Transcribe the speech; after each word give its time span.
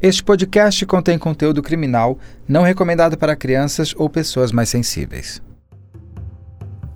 Este 0.00 0.22
podcast 0.22 0.86
contém 0.86 1.18
conteúdo 1.18 1.60
criminal 1.60 2.16
não 2.46 2.62
recomendado 2.62 3.18
para 3.18 3.34
crianças 3.34 3.92
ou 3.96 4.08
pessoas 4.08 4.52
mais 4.52 4.68
sensíveis. 4.68 5.42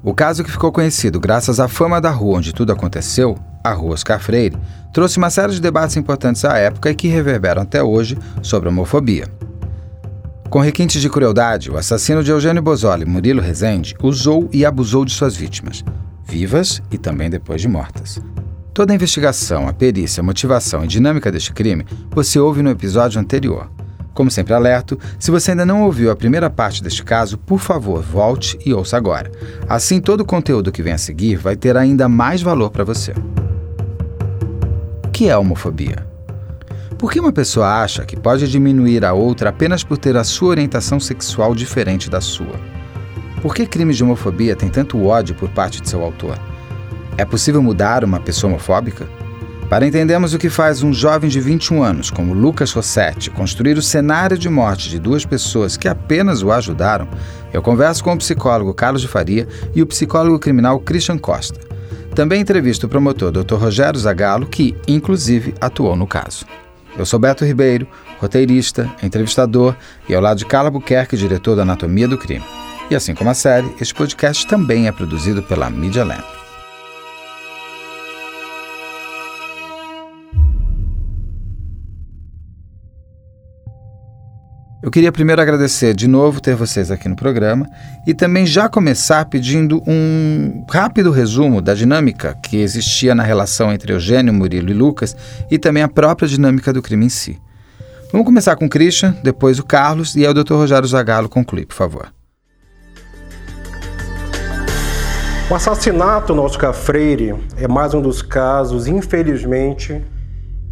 O 0.04 0.14
caso 0.14 0.44
que 0.44 0.50
ficou 0.50 0.70
conhecido 0.70 1.18
graças 1.18 1.58
à 1.58 1.66
fama 1.66 2.00
da 2.00 2.10
rua 2.10 2.38
onde 2.38 2.52
tudo 2.52 2.72
aconteceu, 2.72 3.36
a 3.64 3.72
Rua 3.72 3.94
Oscar 3.94 4.20
Freire, 4.20 4.56
trouxe 4.92 5.18
uma 5.18 5.30
série 5.30 5.52
de 5.52 5.60
debates 5.60 5.96
importantes 5.96 6.44
à 6.44 6.56
época 6.58 6.90
e 6.90 6.94
que 6.94 7.08
reverberam 7.08 7.62
até 7.62 7.82
hoje 7.82 8.16
sobre 8.40 8.68
a 8.68 8.72
homofobia. 8.72 9.26
Com 10.48 10.60
requintes 10.60 11.00
de 11.00 11.10
crueldade, 11.10 11.72
o 11.72 11.76
assassino 11.76 12.22
de 12.22 12.30
Eugênio 12.30 12.62
Bozzoli, 12.62 13.04
Murilo 13.04 13.42
Rezende, 13.42 13.96
usou 14.00 14.48
e 14.52 14.64
abusou 14.64 15.04
de 15.04 15.12
suas 15.12 15.34
vítimas, 15.34 15.84
vivas 16.24 16.80
e 16.88 16.96
também 16.96 17.28
depois 17.28 17.60
de 17.60 17.66
mortas. 17.66 18.20
Toda 18.74 18.94
a 18.94 18.96
investigação, 18.96 19.68
a 19.68 19.72
perícia, 19.72 20.22
a 20.22 20.24
motivação 20.24 20.82
e 20.82 20.86
dinâmica 20.86 21.30
deste 21.30 21.52
crime 21.52 21.84
você 22.10 22.38
ouve 22.38 22.62
no 22.62 22.70
episódio 22.70 23.20
anterior. 23.20 23.70
Como 24.14 24.30
sempre 24.30 24.54
alerto, 24.54 24.98
se 25.18 25.30
você 25.30 25.50
ainda 25.50 25.66
não 25.66 25.82
ouviu 25.82 26.10
a 26.10 26.16
primeira 26.16 26.48
parte 26.48 26.82
deste 26.82 27.04
caso, 27.04 27.36
por 27.36 27.58
favor, 27.58 28.02
volte 28.02 28.58
e 28.64 28.72
ouça 28.72 28.96
agora. 28.96 29.30
Assim, 29.68 30.00
todo 30.00 30.22
o 30.22 30.24
conteúdo 30.24 30.72
que 30.72 30.82
vem 30.82 30.94
a 30.94 30.98
seguir 30.98 31.36
vai 31.36 31.54
ter 31.54 31.76
ainda 31.76 32.08
mais 32.08 32.40
valor 32.40 32.70
para 32.70 32.82
você. 32.82 33.12
O 35.04 35.10
que 35.10 35.28
é 35.28 35.36
homofobia? 35.36 36.06
Por 36.98 37.12
que 37.12 37.20
uma 37.20 37.32
pessoa 37.32 37.82
acha 37.82 38.06
que 38.06 38.16
pode 38.16 38.50
diminuir 38.50 39.04
a 39.04 39.12
outra 39.12 39.50
apenas 39.50 39.84
por 39.84 39.98
ter 39.98 40.16
a 40.16 40.24
sua 40.24 40.48
orientação 40.48 40.98
sexual 40.98 41.54
diferente 41.54 42.08
da 42.08 42.22
sua? 42.22 42.58
Por 43.42 43.54
que 43.54 43.66
crimes 43.66 43.98
de 43.98 44.04
homofobia 44.04 44.56
têm 44.56 44.70
tanto 44.70 45.04
ódio 45.04 45.34
por 45.34 45.50
parte 45.50 45.82
de 45.82 45.90
seu 45.90 46.02
autor? 46.02 46.38
É 47.16 47.24
possível 47.24 47.62
mudar 47.62 48.04
uma 48.04 48.18
pessoa 48.20 48.50
homofóbica? 48.52 49.06
Para 49.68 49.86
entendermos 49.86 50.34
o 50.34 50.38
que 50.38 50.50
faz 50.50 50.82
um 50.82 50.92
jovem 50.92 51.30
de 51.30 51.40
21 51.40 51.82
anos, 51.82 52.10
como 52.10 52.34
Lucas 52.34 52.72
Rossetti, 52.72 53.30
construir 53.30 53.78
o 53.78 53.82
cenário 53.82 54.36
de 54.36 54.48
morte 54.48 54.90
de 54.90 54.98
duas 54.98 55.24
pessoas 55.24 55.76
que 55.76 55.88
apenas 55.88 56.42
o 56.42 56.52
ajudaram, 56.52 57.08
eu 57.52 57.62
converso 57.62 58.04
com 58.04 58.12
o 58.12 58.18
psicólogo 58.18 58.74
Carlos 58.74 59.00
de 59.00 59.08
Faria 59.08 59.48
e 59.74 59.80
o 59.80 59.86
psicólogo 59.86 60.38
criminal 60.38 60.78
Christian 60.78 61.16
Costa. 61.16 61.58
Também 62.14 62.42
entrevisto 62.42 62.86
o 62.86 62.88
promotor 62.88 63.30
Dr. 63.30 63.54
Rogério 63.54 63.98
Zagallo, 63.98 64.46
que, 64.46 64.76
inclusive, 64.86 65.54
atuou 65.58 65.96
no 65.96 66.06
caso. 66.06 66.44
Eu 66.96 67.06
sou 67.06 67.18
Beto 67.18 67.44
Ribeiro, 67.44 67.86
roteirista, 68.20 68.90
entrevistador 69.02 69.74
e 70.06 70.14
ao 70.14 70.20
lado 70.20 70.36
de 70.36 70.44
Carla 70.44 70.70
Buquerque, 70.70 71.16
diretor 71.16 71.56
da 71.56 71.62
Anatomia 71.62 72.06
do 72.06 72.18
Crime. 72.18 72.44
E 72.90 72.94
assim 72.94 73.14
como 73.14 73.30
a 73.30 73.34
série, 73.34 73.74
este 73.80 73.94
podcast 73.94 74.46
também 74.46 74.86
é 74.86 74.92
produzido 74.92 75.42
pela 75.42 75.70
Media 75.70 76.04
Land. 76.04 76.41
Eu 84.82 84.90
queria 84.90 85.12
primeiro 85.12 85.40
agradecer 85.40 85.94
de 85.94 86.08
novo 86.08 86.40
ter 86.40 86.56
vocês 86.56 86.90
aqui 86.90 87.08
no 87.08 87.14
programa 87.14 87.70
e 88.04 88.12
também 88.12 88.44
já 88.44 88.68
começar 88.68 89.24
pedindo 89.26 89.80
um 89.86 90.66
rápido 90.68 91.12
resumo 91.12 91.62
da 91.62 91.72
dinâmica 91.72 92.36
que 92.42 92.56
existia 92.56 93.14
na 93.14 93.22
relação 93.22 93.72
entre 93.72 93.92
Eugênio, 93.92 94.34
Murilo 94.34 94.70
e 94.70 94.74
Lucas 94.74 95.16
e 95.48 95.56
também 95.56 95.84
a 95.84 95.88
própria 95.88 96.26
dinâmica 96.26 96.72
do 96.72 96.82
crime 96.82 97.06
em 97.06 97.08
si. 97.08 97.40
Vamos 98.10 98.26
começar 98.26 98.56
com 98.56 98.64
o 98.64 98.68
Christian, 98.68 99.14
depois 99.22 99.60
o 99.60 99.64
Carlos 99.64 100.16
e 100.16 100.26
aí 100.26 100.32
o 100.32 100.34
Dr. 100.34 100.54
Rogério 100.54 100.88
Zagallo 100.88 101.28
conclui, 101.28 101.64
por 101.64 101.76
favor. 101.76 102.12
O 105.48 105.54
assassinato 105.54 106.34
no 106.34 106.42
Oscar 106.42 106.74
Freire 106.74 107.36
é 107.56 107.68
mais 107.68 107.94
um 107.94 108.02
dos 108.02 108.20
casos, 108.20 108.88
infelizmente, 108.88 110.02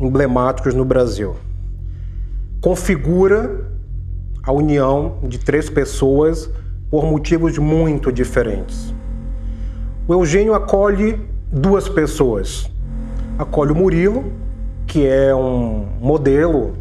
emblemáticos 0.00 0.74
no 0.74 0.84
Brasil. 0.84 1.36
Configura 2.60 3.69
a 4.42 4.52
união 4.52 5.18
de 5.22 5.38
três 5.38 5.68
pessoas 5.68 6.50
por 6.90 7.04
motivos 7.04 7.56
muito 7.58 8.10
diferentes. 8.10 8.94
O 10.08 10.14
Eugênio 10.14 10.54
acolhe 10.54 11.20
duas 11.52 11.88
pessoas. 11.88 12.68
Acolhe 13.38 13.72
o 13.72 13.74
Murilo, 13.74 14.32
que 14.86 15.06
é 15.06 15.34
um 15.34 15.86
modelo 16.00 16.74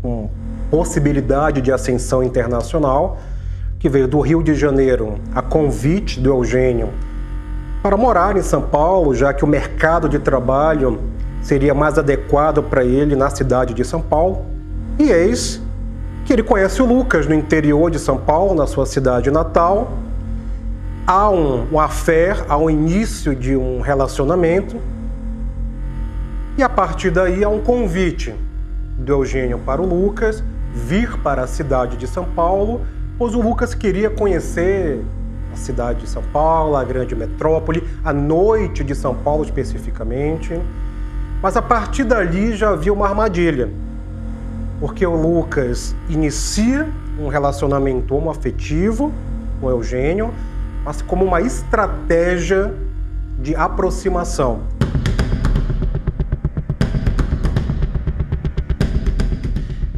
com 0.00 0.30
possibilidade 0.70 1.60
de 1.60 1.72
ascensão 1.72 2.22
internacional, 2.22 3.18
que 3.78 3.88
veio 3.88 4.06
do 4.06 4.20
Rio 4.20 4.42
de 4.42 4.54
Janeiro 4.54 5.16
a 5.34 5.42
convite 5.42 6.20
do 6.20 6.30
Eugênio 6.30 6.90
para 7.82 7.96
morar 7.96 8.36
em 8.36 8.42
São 8.42 8.62
Paulo, 8.62 9.14
já 9.14 9.32
que 9.32 9.44
o 9.44 9.48
mercado 9.48 10.08
de 10.08 10.18
trabalho 10.18 11.00
seria 11.40 11.74
mais 11.74 11.98
adequado 11.98 12.62
para 12.62 12.84
ele 12.84 13.16
na 13.16 13.30
cidade 13.30 13.72
de 13.72 13.84
São 13.84 14.00
Paulo. 14.00 14.44
E 14.98 15.10
eis 15.10 15.62
que 16.24 16.32
ele 16.32 16.42
conhece 16.42 16.80
o 16.82 16.86
Lucas 16.86 17.26
no 17.26 17.34
interior 17.34 17.90
de 17.90 17.98
São 17.98 18.18
Paulo, 18.18 18.54
na 18.54 18.66
sua 18.66 18.86
cidade 18.86 19.30
natal. 19.30 19.92
Há 21.06 21.28
um, 21.30 21.66
um 21.72 21.80
há 21.80 22.56
um 22.56 22.70
início 22.70 23.34
de 23.34 23.56
um 23.56 23.80
relacionamento. 23.80 24.76
E 26.56 26.62
a 26.62 26.68
partir 26.68 27.10
daí 27.10 27.42
há 27.42 27.48
um 27.48 27.60
convite 27.60 28.34
do 28.96 29.12
Eugênio 29.12 29.58
para 29.58 29.80
o 29.80 29.86
Lucas 29.86 30.44
vir 30.72 31.18
para 31.18 31.42
a 31.42 31.46
cidade 31.46 31.96
de 31.96 32.06
São 32.06 32.24
Paulo, 32.24 32.82
pois 33.18 33.34
o 33.34 33.40
Lucas 33.40 33.74
queria 33.74 34.10
conhecer 34.10 35.04
a 35.52 35.56
cidade 35.56 36.00
de 36.00 36.08
São 36.08 36.22
Paulo, 36.32 36.76
a 36.76 36.84
grande 36.84 37.16
metrópole, 37.16 37.82
a 38.04 38.12
noite 38.12 38.84
de 38.84 38.94
São 38.94 39.14
Paulo 39.14 39.42
especificamente. 39.42 40.60
Mas 41.42 41.56
a 41.56 41.62
partir 41.62 42.04
dali 42.04 42.54
já 42.54 42.70
havia 42.70 42.92
uma 42.92 43.08
armadilha 43.08 43.68
porque 44.80 45.06
o 45.06 45.14
Lucas 45.14 45.94
inicia 46.08 46.88
um 47.18 47.28
relacionamento 47.28 48.14
homoafetivo 48.16 49.12
com 49.60 49.66
o 49.66 49.70
Eugênio, 49.70 50.32
mas 50.82 51.02
como 51.02 51.22
uma 51.22 51.42
estratégia 51.42 52.74
de 53.38 53.54
aproximação. 53.54 54.62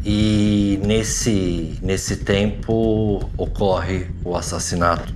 E 0.05 0.81
nesse, 0.85 1.79
nesse 1.81 2.17
tempo 2.17 3.31
ocorre 3.37 4.09
o 4.25 4.35
assassinato 4.35 5.15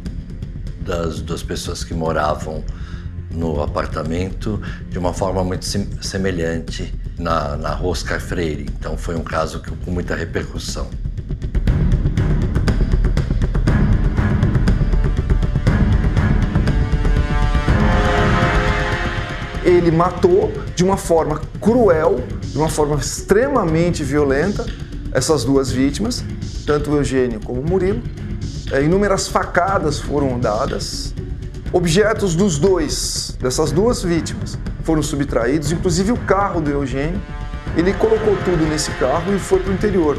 das 0.80 1.20
duas 1.20 1.42
pessoas 1.42 1.82
que 1.82 1.92
moravam 1.92 2.62
no 3.32 3.60
apartamento 3.60 4.62
de 4.88 4.96
uma 4.96 5.12
forma 5.12 5.42
muito 5.42 5.64
semelhante 5.64 6.94
na, 7.18 7.56
na 7.56 7.70
Rosca 7.70 8.20
Freire. 8.20 8.66
Então 8.78 8.96
foi 8.96 9.16
um 9.16 9.24
caso 9.24 9.60
que, 9.60 9.70
com 9.70 9.90
muita 9.90 10.14
repercussão. 10.14 10.88
Ele 19.64 19.90
matou 19.90 20.52
de 20.76 20.84
uma 20.84 20.96
forma 20.96 21.40
cruel, 21.60 22.22
de 22.40 22.56
uma 22.56 22.68
forma 22.68 22.96
extremamente 22.96 24.04
violenta, 24.04 24.64
essas 25.12 25.44
duas 25.44 25.70
vítimas, 25.72 26.24
tanto 26.64 26.92
o 26.92 26.96
Eugênio 26.96 27.40
como 27.40 27.60
o 27.60 27.68
Murilo. 27.68 28.00
É, 28.70 28.82
inúmeras 28.82 29.26
facadas 29.26 29.98
foram 29.98 30.38
dadas. 30.38 31.14
Objetos 31.72 32.36
dos 32.36 32.58
dois, 32.58 33.36
dessas 33.40 33.72
duas 33.72 34.02
vítimas, 34.02 34.56
foram 34.86 35.02
subtraídos, 35.02 35.72
inclusive 35.72 36.12
o 36.12 36.16
carro 36.16 36.60
do 36.60 36.70
Eugênio. 36.70 37.20
Ele 37.76 37.92
colocou 37.92 38.36
tudo 38.44 38.64
nesse 38.66 38.92
carro 38.92 39.34
e 39.34 39.38
foi 39.38 39.58
para 39.58 39.72
o 39.72 39.74
interior. 39.74 40.16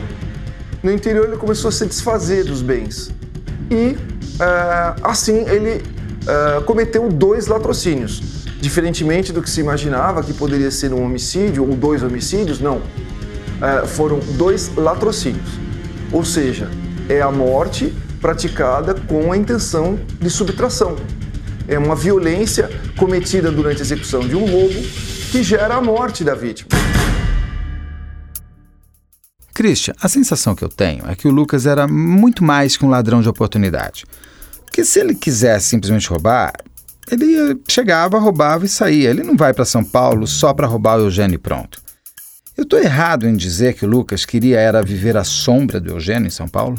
No 0.84 0.92
interior 0.92 1.26
ele 1.26 1.38
começou 1.38 1.70
a 1.70 1.72
se 1.72 1.86
desfazer 1.86 2.44
dos 2.44 2.62
bens 2.62 3.10
e 3.72 3.98
é, 4.40 4.96
assim 5.02 5.48
ele 5.50 5.82
é, 6.28 6.62
cometeu 6.62 7.10
dois 7.10 7.48
latrocínios. 7.48 8.46
Diferentemente 8.60 9.32
do 9.32 9.42
que 9.42 9.50
se 9.50 9.62
imaginava 9.62 10.22
que 10.22 10.34
poderia 10.34 10.70
ser 10.70 10.92
um 10.92 11.04
homicídio 11.04 11.68
ou 11.68 11.76
dois 11.76 12.04
homicídios, 12.04 12.60
não. 12.60 12.82
É, 13.62 13.88
foram 13.88 14.20
dois 14.38 14.76
latrocínios. 14.76 15.50
Ou 16.12 16.26
seja, 16.26 16.70
é 17.08 17.22
a 17.22 17.32
morte 17.32 17.94
praticada 18.20 18.94
com 18.94 19.32
a 19.32 19.38
intenção 19.38 19.98
de 20.20 20.30
subtração 20.30 20.96
é 21.68 21.78
uma 21.78 21.96
violência 21.96 22.70
cometida 22.96 23.52
durante 23.52 23.80
a 23.80 23.82
execução 23.82 24.22
de 24.22 24.36
um 24.36 24.46
roubo 24.46 24.80
que 25.32 25.44
gera 25.44 25.76
a 25.76 25.82
morte 25.82 26.24
da 26.24 26.34
vítima. 26.34 26.70
Christian, 29.54 29.94
a 30.02 30.08
sensação 30.08 30.56
que 30.56 30.64
eu 30.64 30.70
tenho 30.70 31.10
é 31.10 31.16
que 31.16 31.28
o 31.28 31.32
Lucas 31.32 31.66
era 31.66 31.88
muito 31.88 32.44
mais 32.44 32.78
que 32.78 32.86
um 32.86 32.90
ladrão 32.90 33.22
de 33.22 33.28
oportunidade. 33.28 34.06
Porque 34.64 34.86
se 34.86 35.00
ele 35.00 35.16
quisesse 35.16 35.70
simplesmente 35.70 36.08
roubar, 36.08 36.54
ele 37.10 37.60
chegava, 37.68 38.20
roubava 38.20 38.66
e 38.66 38.70
saía. 38.70 39.10
Ele 39.10 39.24
não 39.24 39.36
vai 39.36 39.54
para 39.54 39.66
São 39.66 39.84
Paulo 39.84 40.28
só 40.28 40.54
para 40.54 40.68
roubar 40.68 41.00
o 41.00 41.06
Eugênio 41.06 41.36
e 41.36 41.40
pronto. 41.40 41.82
Eu 42.56 42.64
estou 42.64 42.80
errado 42.80 43.28
em 43.28 43.36
dizer 43.36 43.74
que 43.74 43.86
o 43.86 43.90
Lucas 43.90 44.26
queria 44.26 44.60
era 44.60 44.84
viver 44.84 45.18
à 45.18 45.24
sombra 45.24 45.80
do 45.80 45.92
Eugênio 45.92 46.28
em 46.28 46.32
São 46.32 46.48
Paulo? 46.48 46.78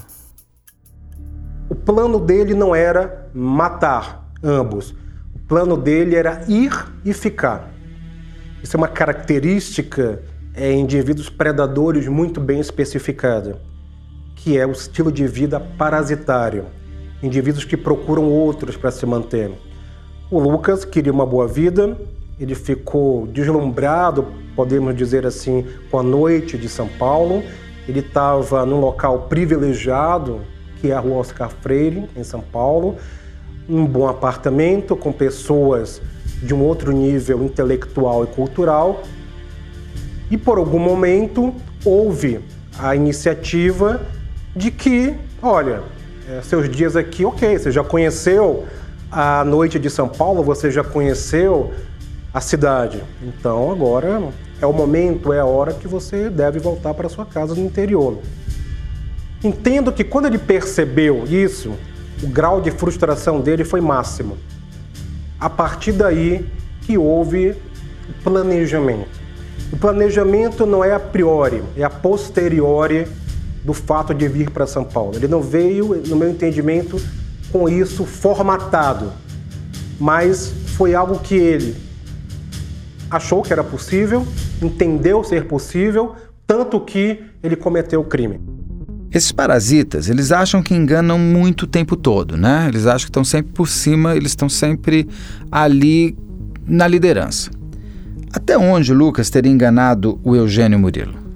O 1.68 1.74
plano 1.74 2.20
dele 2.20 2.54
não 2.54 2.74
era 2.74 3.28
matar, 3.34 4.27
ambos. 4.42 4.94
O 5.34 5.38
plano 5.46 5.76
dele 5.76 6.16
era 6.16 6.44
ir 6.48 6.72
e 7.04 7.12
ficar. 7.12 7.72
Isso 8.62 8.76
é 8.76 8.78
uma 8.78 8.88
característica 8.88 10.22
é 10.54 10.72
indivíduos 10.72 11.30
predadores 11.30 12.08
muito 12.08 12.40
bem 12.40 12.58
especificado, 12.58 13.56
que 14.34 14.58
é 14.58 14.66
o 14.66 14.72
estilo 14.72 15.12
de 15.12 15.24
vida 15.24 15.60
parasitário, 15.60 16.66
indivíduos 17.22 17.64
que 17.64 17.76
procuram 17.76 18.24
outros 18.24 18.76
para 18.76 18.90
se 18.90 19.06
manter. 19.06 19.52
O 20.28 20.40
Lucas 20.40 20.84
queria 20.84 21.12
uma 21.12 21.24
boa 21.24 21.46
vida, 21.46 21.96
ele 22.40 22.56
ficou 22.56 23.26
deslumbrado, 23.28 24.26
podemos 24.56 24.96
dizer 24.96 25.24
assim, 25.24 25.64
com 25.90 26.00
a 26.00 26.02
noite 26.02 26.58
de 26.58 26.68
São 26.68 26.88
Paulo. 26.88 27.42
Ele 27.86 28.00
estava 28.00 28.66
num 28.66 28.80
local 28.80 29.26
privilegiado, 29.28 30.40
que 30.80 30.90
é 30.90 30.94
a 30.94 31.00
Rua 31.00 31.18
Oscar 31.18 31.50
Freire, 31.50 32.08
em 32.16 32.24
São 32.24 32.40
Paulo, 32.40 32.96
um 33.68 33.84
bom 33.84 34.08
apartamento 34.08 34.96
com 34.96 35.12
pessoas 35.12 36.00
de 36.42 36.54
um 36.54 36.62
outro 36.62 36.92
nível 36.92 37.44
intelectual 37.44 38.24
e 38.24 38.26
cultural. 38.28 39.02
E 40.30 40.36
por 40.36 40.58
algum 40.58 40.78
momento 40.78 41.54
houve 41.84 42.40
a 42.78 42.94
iniciativa 42.94 44.00
de 44.54 44.70
que, 44.70 45.14
olha, 45.42 45.82
é, 46.28 46.40
seus 46.42 46.68
dias 46.68 46.96
aqui, 46.96 47.24
ok, 47.24 47.58
você 47.58 47.70
já 47.70 47.82
conheceu 47.82 48.66
a 49.10 49.44
noite 49.44 49.78
de 49.78 49.88
São 49.88 50.08
Paulo, 50.08 50.42
você 50.42 50.70
já 50.70 50.84
conheceu 50.84 51.72
a 52.32 52.40
cidade. 52.40 53.02
Então 53.22 53.70
agora 53.70 54.22
é 54.60 54.66
o 54.66 54.72
momento, 54.72 55.32
é 55.32 55.40
a 55.40 55.46
hora 55.46 55.72
que 55.72 55.88
você 55.88 56.28
deve 56.28 56.58
voltar 56.58 56.94
para 56.94 57.08
sua 57.08 57.24
casa 57.24 57.54
no 57.54 57.64
interior. 57.64 58.18
Entendo 59.42 59.92
que 59.92 60.04
quando 60.04 60.26
ele 60.26 60.38
percebeu 60.38 61.24
isso, 61.26 61.72
o 62.22 62.26
grau 62.26 62.60
de 62.60 62.70
frustração 62.70 63.40
dele 63.40 63.64
foi 63.64 63.80
máximo. 63.80 64.36
A 65.38 65.48
partir 65.48 65.92
daí 65.92 66.48
que 66.82 66.98
houve 66.98 67.50
o 67.50 68.22
planejamento. 68.24 69.18
O 69.72 69.76
planejamento 69.76 70.64
não 70.64 70.82
é 70.82 70.94
a 70.94 71.00
priori, 71.00 71.62
é 71.76 71.84
a 71.84 71.90
posteriori 71.90 73.06
do 73.62 73.74
fato 73.74 74.14
de 74.14 74.26
vir 74.26 74.50
para 74.50 74.66
São 74.66 74.84
Paulo. 74.84 75.16
Ele 75.16 75.28
não 75.28 75.42
veio, 75.42 76.02
no 76.06 76.16
meu 76.16 76.30
entendimento, 76.30 76.98
com 77.52 77.68
isso 77.68 78.04
formatado, 78.04 79.12
mas 80.00 80.52
foi 80.76 80.94
algo 80.94 81.18
que 81.18 81.34
ele 81.34 81.76
achou 83.10 83.42
que 83.42 83.52
era 83.52 83.64
possível, 83.64 84.26
entendeu 84.62 85.22
ser 85.24 85.46
possível, 85.46 86.14
tanto 86.46 86.80
que 86.80 87.24
ele 87.42 87.56
cometeu 87.56 88.00
o 88.00 88.04
crime. 88.04 88.57
Esses 89.10 89.32
parasitas, 89.32 90.08
eles 90.10 90.30
acham 90.30 90.62
que 90.62 90.74
enganam 90.74 91.18
muito 91.18 91.62
o 91.62 91.66
tempo 91.66 91.96
todo, 91.96 92.36
né? 92.36 92.66
Eles 92.68 92.86
acham 92.86 93.06
que 93.06 93.10
estão 93.10 93.24
sempre 93.24 93.52
por 93.52 93.66
cima, 93.66 94.14
eles 94.14 94.32
estão 94.32 94.48
sempre 94.48 95.08
ali 95.50 96.16
na 96.66 96.86
liderança. 96.86 97.50
Até 98.32 98.58
onde 98.58 98.92
Lucas 98.92 99.30
teria 99.30 99.50
enganado 99.50 100.20
o 100.22 100.36
Eugênio 100.36 100.78
Murilo? 100.78 101.28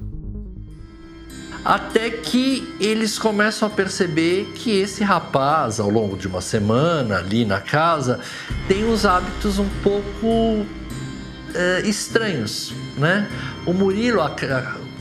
Até 1.65 2.09
que 2.09 2.67
eles 2.79 3.17
começam 3.17 3.67
a 3.67 3.71
perceber 3.71 4.51
que 4.53 4.69
esse 4.71 5.03
rapaz, 5.03 5.79
ao 5.79 5.89
longo 5.89 6.17
de 6.17 6.27
uma 6.27 6.41
semana 6.41 7.17
ali 7.17 7.45
na 7.45 7.59
casa, 7.59 8.19
tem 8.67 8.85
uns 8.85 9.05
hábitos 9.05 9.57
um 9.57 9.69
pouco 9.81 10.65
é, 11.55 11.81
estranhos, 11.85 12.73
né? 12.97 13.27
O 13.65 13.73
Murilo 13.73 14.19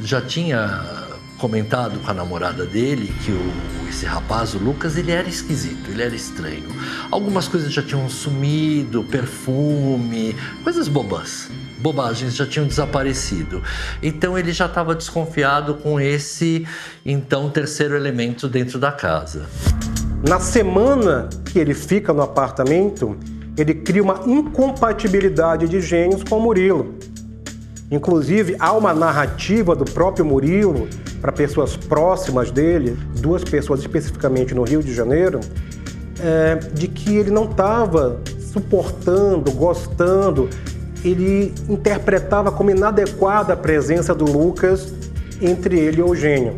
já 0.02 0.20
tinha 0.20 1.01
comentado 1.42 1.98
com 1.98 2.08
a 2.08 2.14
namorada 2.14 2.64
dele 2.64 3.12
que 3.24 3.32
o, 3.32 3.88
esse 3.88 4.06
rapaz, 4.06 4.54
o 4.54 4.58
Lucas, 4.58 4.96
ele 4.96 5.10
era 5.10 5.28
esquisito, 5.28 5.90
ele 5.90 6.00
era 6.00 6.14
estranho. 6.14 6.68
Algumas 7.10 7.48
coisas 7.48 7.72
já 7.72 7.82
tinham 7.82 8.08
sumido, 8.08 9.02
perfume, 9.02 10.36
coisas 10.62 10.86
bobas, 10.86 11.50
bobagens 11.80 12.36
já 12.36 12.46
tinham 12.46 12.64
desaparecido. 12.64 13.60
Então 14.00 14.38
ele 14.38 14.52
já 14.52 14.66
estava 14.66 14.94
desconfiado 14.94 15.74
com 15.74 15.98
esse 15.98 16.64
então 17.04 17.50
terceiro 17.50 17.96
elemento 17.96 18.48
dentro 18.48 18.78
da 18.78 18.92
casa. 18.92 19.44
Na 20.24 20.38
semana 20.38 21.28
que 21.46 21.58
ele 21.58 21.74
fica 21.74 22.12
no 22.12 22.22
apartamento, 22.22 23.18
ele 23.58 23.74
cria 23.74 24.04
uma 24.04 24.20
incompatibilidade 24.26 25.66
de 25.66 25.80
gênios 25.80 26.22
com 26.22 26.38
o 26.38 26.40
Murilo. 26.40 26.94
Inclusive, 27.92 28.56
há 28.58 28.72
uma 28.72 28.94
narrativa 28.94 29.76
do 29.76 29.84
próprio 29.84 30.24
Murilo 30.24 30.88
para 31.20 31.30
pessoas 31.30 31.76
próximas 31.76 32.50
dele, 32.50 32.96
duas 33.20 33.44
pessoas 33.44 33.80
especificamente 33.80 34.54
no 34.54 34.62
Rio 34.62 34.82
de 34.82 34.94
Janeiro, 34.94 35.40
é, 36.18 36.54
de 36.72 36.88
que 36.88 37.14
ele 37.14 37.30
não 37.30 37.44
estava 37.44 38.18
suportando, 38.50 39.52
gostando, 39.52 40.48
ele 41.04 41.52
interpretava 41.68 42.50
como 42.50 42.70
inadequada 42.70 43.52
a 43.52 43.56
presença 43.56 44.14
do 44.14 44.24
Lucas 44.24 44.90
entre 45.38 45.78
ele 45.78 45.98
e 45.98 46.00
Eugênio. 46.00 46.56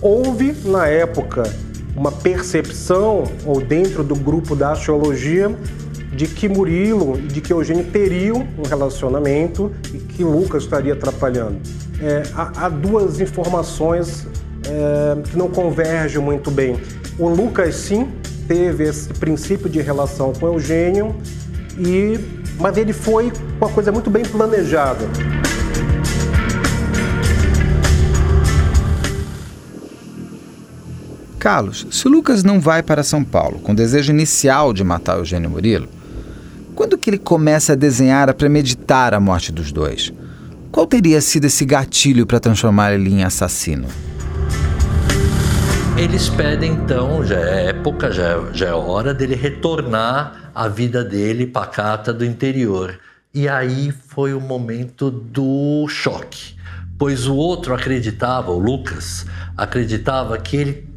Houve, 0.00 0.54
na 0.64 0.86
época, 0.86 1.42
uma 1.96 2.12
percepção, 2.12 3.24
ou 3.44 3.60
dentro 3.60 4.04
do 4.04 4.14
grupo 4.14 4.54
da 4.54 4.70
astrologia, 4.70 5.50
de 6.20 6.26
que 6.26 6.50
Murilo 6.50 7.16
e 7.16 7.28
de 7.28 7.40
que 7.40 7.50
Eugênio 7.50 7.82
teriam 7.84 8.46
um 8.58 8.68
relacionamento 8.68 9.72
e 9.94 9.96
que 9.96 10.22
Lucas 10.22 10.64
estaria 10.64 10.92
atrapalhando. 10.92 11.56
É, 11.98 12.24
há, 12.34 12.66
há, 12.66 12.68
duas 12.68 13.22
informações 13.22 14.26
é, 14.66 15.22
que 15.22 15.34
não 15.34 15.48
convergem 15.48 16.20
muito 16.20 16.50
bem. 16.50 16.78
O 17.18 17.26
Lucas, 17.26 17.74
sim, 17.74 18.06
teve 18.46 18.84
esse 18.84 19.08
princípio 19.14 19.66
de 19.66 19.80
relação 19.80 20.34
com 20.34 20.46
Eugênio, 20.46 21.16
e, 21.78 22.20
mas 22.58 22.76
ele 22.76 22.92
foi 22.92 23.32
uma 23.58 23.70
coisa 23.70 23.90
muito 23.90 24.10
bem 24.10 24.22
planejada. 24.22 25.08
Carlos, 31.38 31.86
se 31.90 32.06
Lucas 32.06 32.44
não 32.44 32.60
vai 32.60 32.82
para 32.82 33.02
São 33.02 33.24
Paulo 33.24 33.58
com 33.60 33.72
o 33.72 33.74
desejo 33.74 34.12
inicial 34.12 34.74
de 34.74 34.84
matar 34.84 35.16
Eugênio 35.16 35.48
Murilo, 35.48 35.88
quando 36.80 36.96
que 36.96 37.10
ele 37.10 37.18
começa 37.18 37.74
a 37.74 37.76
desenhar, 37.76 38.30
a 38.30 38.32
premeditar 38.32 39.12
a 39.12 39.20
morte 39.20 39.52
dos 39.52 39.70
dois? 39.70 40.10
Qual 40.72 40.86
teria 40.86 41.20
sido 41.20 41.44
esse 41.44 41.62
gatilho 41.66 42.24
para 42.24 42.40
transformar 42.40 42.94
ele 42.94 43.10
em 43.10 43.22
assassino? 43.22 43.86
Eles 45.94 46.30
pedem 46.30 46.72
então, 46.72 47.22
já 47.22 47.38
é 47.38 47.66
época, 47.66 48.10
já 48.10 48.28
é, 48.28 48.54
já 48.54 48.68
é 48.68 48.72
hora 48.72 49.12
dele 49.12 49.34
retornar 49.34 50.50
à 50.54 50.68
vida 50.68 51.04
dele 51.04 51.46
pacata 51.46 52.14
do 52.14 52.24
interior. 52.24 52.98
E 53.34 53.46
aí 53.46 53.92
foi 53.92 54.32
o 54.32 54.40
momento 54.40 55.10
do 55.10 55.86
choque, 55.86 56.54
pois 56.96 57.26
o 57.26 57.36
outro 57.36 57.74
acreditava, 57.74 58.52
o 58.52 58.58
Lucas, 58.58 59.26
acreditava 59.54 60.38
que 60.38 60.56
ele 60.56 60.88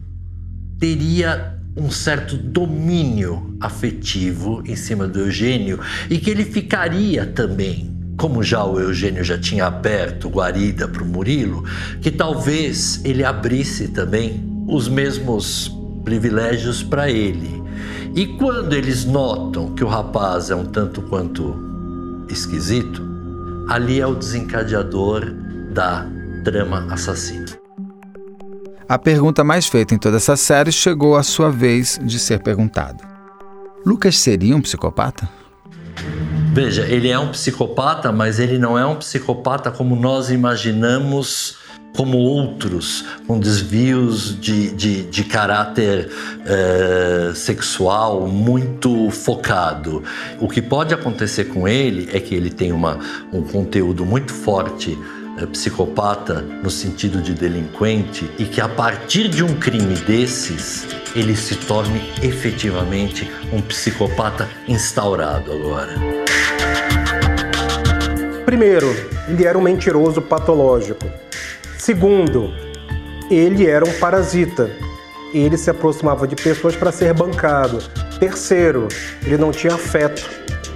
teria 0.80 1.60
um 1.76 1.90
certo 1.90 2.38
domínio 2.38 3.56
afetivo 3.60 4.62
em 4.66 4.76
cima 4.76 5.08
do 5.08 5.20
Eugênio 5.20 5.80
e 6.10 6.18
que 6.18 6.30
ele 6.30 6.46
ficaria 6.46 7.26
também, 7.26 7.92
como 8.18 8.44
já 8.44 8.64
o 8.64 8.80
Eugênio 8.80 9.24
já 9.24 9.38
tinha 9.38 9.66
aberto 9.66 10.30
guarida 10.30 10.88
para 10.88 11.04
o 11.04 11.08
Murilo, 11.08 11.64
que 12.02 12.12
talvez 12.12 13.02
ele 13.04 13.24
abrisse 13.24 13.88
também 13.88 14.44
os 14.68 14.88
mesmos 14.88 15.72
privilégios 16.04 16.84
para 16.84 17.10
ele. 17.10 17.64
E 18.16 18.28
quando 18.38 18.74
eles 18.74 19.06
notam 19.06 19.74
que 19.74 19.84
o 19.84 19.88
rapaz 19.88 20.52
é 20.52 20.56
um 20.56 20.66
tanto 20.66 21.02
quanto 21.02 22.26
esquisito, 22.30 23.02
ali 23.68 24.00
é 24.00 24.06
o 24.06 24.14
desencadeador 24.14 25.34
da 25.74 26.06
trama 26.44 26.86
assassina. 26.92 27.63
A 28.94 29.00
pergunta 29.00 29.44
mais 29.44 29.66
feita 29.66 29.96
em 29.96 29.98
toda 29.98 30.18
essa 30.18 30.36
série 30.36 30.72
chegou 30.72 31.16
à 31.16 31.24
sua 31.24 31.50
vez 31.50 32.00
de 32.04 32.20
ser 32.20 32.44
perguntada. 32.44 33.04
Lucas 33.84 34.20
seria 34.20 34.56
um 34.56 34.62
psicopata? 34.62 35.28
Veja, 36.54 36.84
ele 36.84 37.10
é 37.10 37.18
um 37.18 37.30
psicopata, 37.30 38.12
mas 38.12 38.38
ele 38.38 38.60
não 38.60 38.78
é 38.78 38.86
um 38.86 38.96
psicopata 38.98 39.72
como 39.72 39.96
nós 39.96 40.30
imaginamos 40.30 41.58
como 41.98 42.20
outros, 42.20 43.04
com 43.26 43.40
desvios 43.40 44.40
de, 44.40 44.70
de, 44.76 45.04
de 45.06 45.24
caráter 45.24 46.12
eh, 46.46 47.32
sexual 47.34 48.28
muito 48.28 49.10
focado. 49.10 50.04
O 50.40 50.48
que 50.48 50.62
pode 50.62 50.94
acontecer 50.94 51.46
com 51.46 51.68
ele 51.68 52.10
é 52.14 52.20
que 52.20 52.36
ele 52.36 52.52
tem 52.52 52.72
uma, 52.72 53.00
um 53.32 53.42
conteúdo 53.42 54.06
muito 54.06 54.32
forte 54.32 54.96
é, 54.96 55.23
psicopata 55.52 56.42
no 56.42 56.70
sentido 56.70 57.22
de 57.22 57.34
delinquente 57.34 58.30
e 58.38 58.46
que 58.46 58.62
a 58.62 58.70
partir 58.70 59.28
de 59.28 59.44
um 59.44 59.60
crime 59.60 59.96
desses 59.96 60.86
ele 61.16 61.36
se 61.36 61.56
torne 61.56 62.02
efetivamente 62.22 63.30
um 63.52 63.62
psicopata 63.62 64.50
instaurado 64.68 65.52
agora. 65.52 65.94
Primeiro, 68.46 68.88
ele 69.28 69.46
era 69.46 69.58
um 69.58 69.62
mentiroso 69.62 70.22
patológico. 70.22 71.10
Segundo, 71.78 72.54
ele 73.30 73.66
era 73.66 73.84
um 73.86 73.94
parasita. 74.00 74.70
Ele 75.34 75.58
se 75.58 75.70
aproximava 75.70 76.28
de 76.28 76.36
pessoas 76.36 76.76
para 76.76 76.92
ser 76.92 77.14
bancado. 77.14 77.80
Terceiro, 78.20 78.88
ele 79.26 79.38
não 79.38 79.52
tinha 79.52 79.74
afeto. 79.74 80.30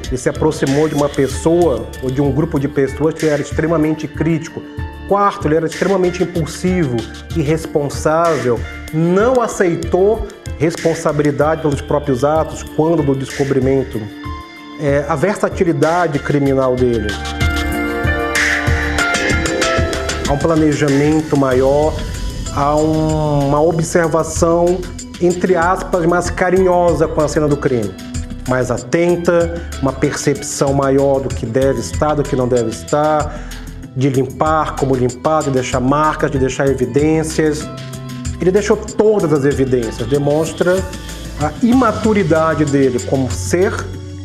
Ele 0.07 0.17
se 0.17 0.29
aproximou 0.29 0.87
de 0.87 0.95
uma 0.95 1.09
pessoa 1.09 1.87
ou 2.01 2.09
de 2.09 2.21
um 2.21 2.31
grupo 2.31 2.59
de 2.59 2.67
pessoas 2.67 3.13
que 3.13 3.25
era 3.25 3.41
extremamente 3.41 4.07
crítico. 4.07 4.61
Quarto, 5.07 5.47
ele 5.47 5.55
era 5.55 5.65
extremamente 5.65 6.23
impulsivo, 6.23 6.97
irresponsável, 7.35 8.59
não 8.93 9.41
aceitou 9.41 10.27
responsabilidade 10.57 11.61
pelos 11.61 11.81
próprios 11.81 12.23
atos 12.23 12.63
quando 12.63 13.03
do 13.03 13.15
descobrimento. 13.15 14.01
É, 14.79 15.05
a 15.07 15.15
versatilidade 15.15 16.19
criminal 16.19 16.75
dele. 16.75 17.07
Há 20.27 20.33
um 20.33 20.37
planejamento 20.37 21.37
maior, 21.37 21.93
há 22.53 22.75
um, 22.75 23.47
uma 23.47 23.61
observação, 23.61 24.79
entre 25.21 25.55
aspas, 25.55 26.05
mais 26.05 26.29
carinhosa 26.29 27.07
com 27.07 27.21
a 27.21 27.27
cena 27.27 27.47
do 27.47 27.55
crime. 27.55 28.06
Mais 28.47 28.71
atenta, 28.71 29.61
uma 29.81 29.91
percepção 29.91 30.73
maior 30.73 31.19
do 31.19 31.29
que 31.29 31.45
deve 31.45 31.79
estar, 31.79 32.13
do 32.13 32.23
que 32.23 32.35
não 32.35 32.47
deve 32.47 32.69
estar, 32.69 33.41
de 33.95 34.09
limpar, 34.09 34.75
como 34.75 34.95
limpar, 34.95 35.43
de 35.43 35.51
deixar 35.51 35.79
marcas, 35.79 36.31
de 36.31 36.37
deixar 36.37 36.67
evidências. 36.67 37.67
Ele 38.39 38.51
deixou 38.51 38.77
todas 38.77 39.33
as 39.33 39.43
evidências, 39.43 40.07
demonstra 40.07 40.83
a 41.39 41.51
imaturidade 41.61 42.65
dele 42.65 42.99
como 42.99 43.29
ser, 43.31 43.73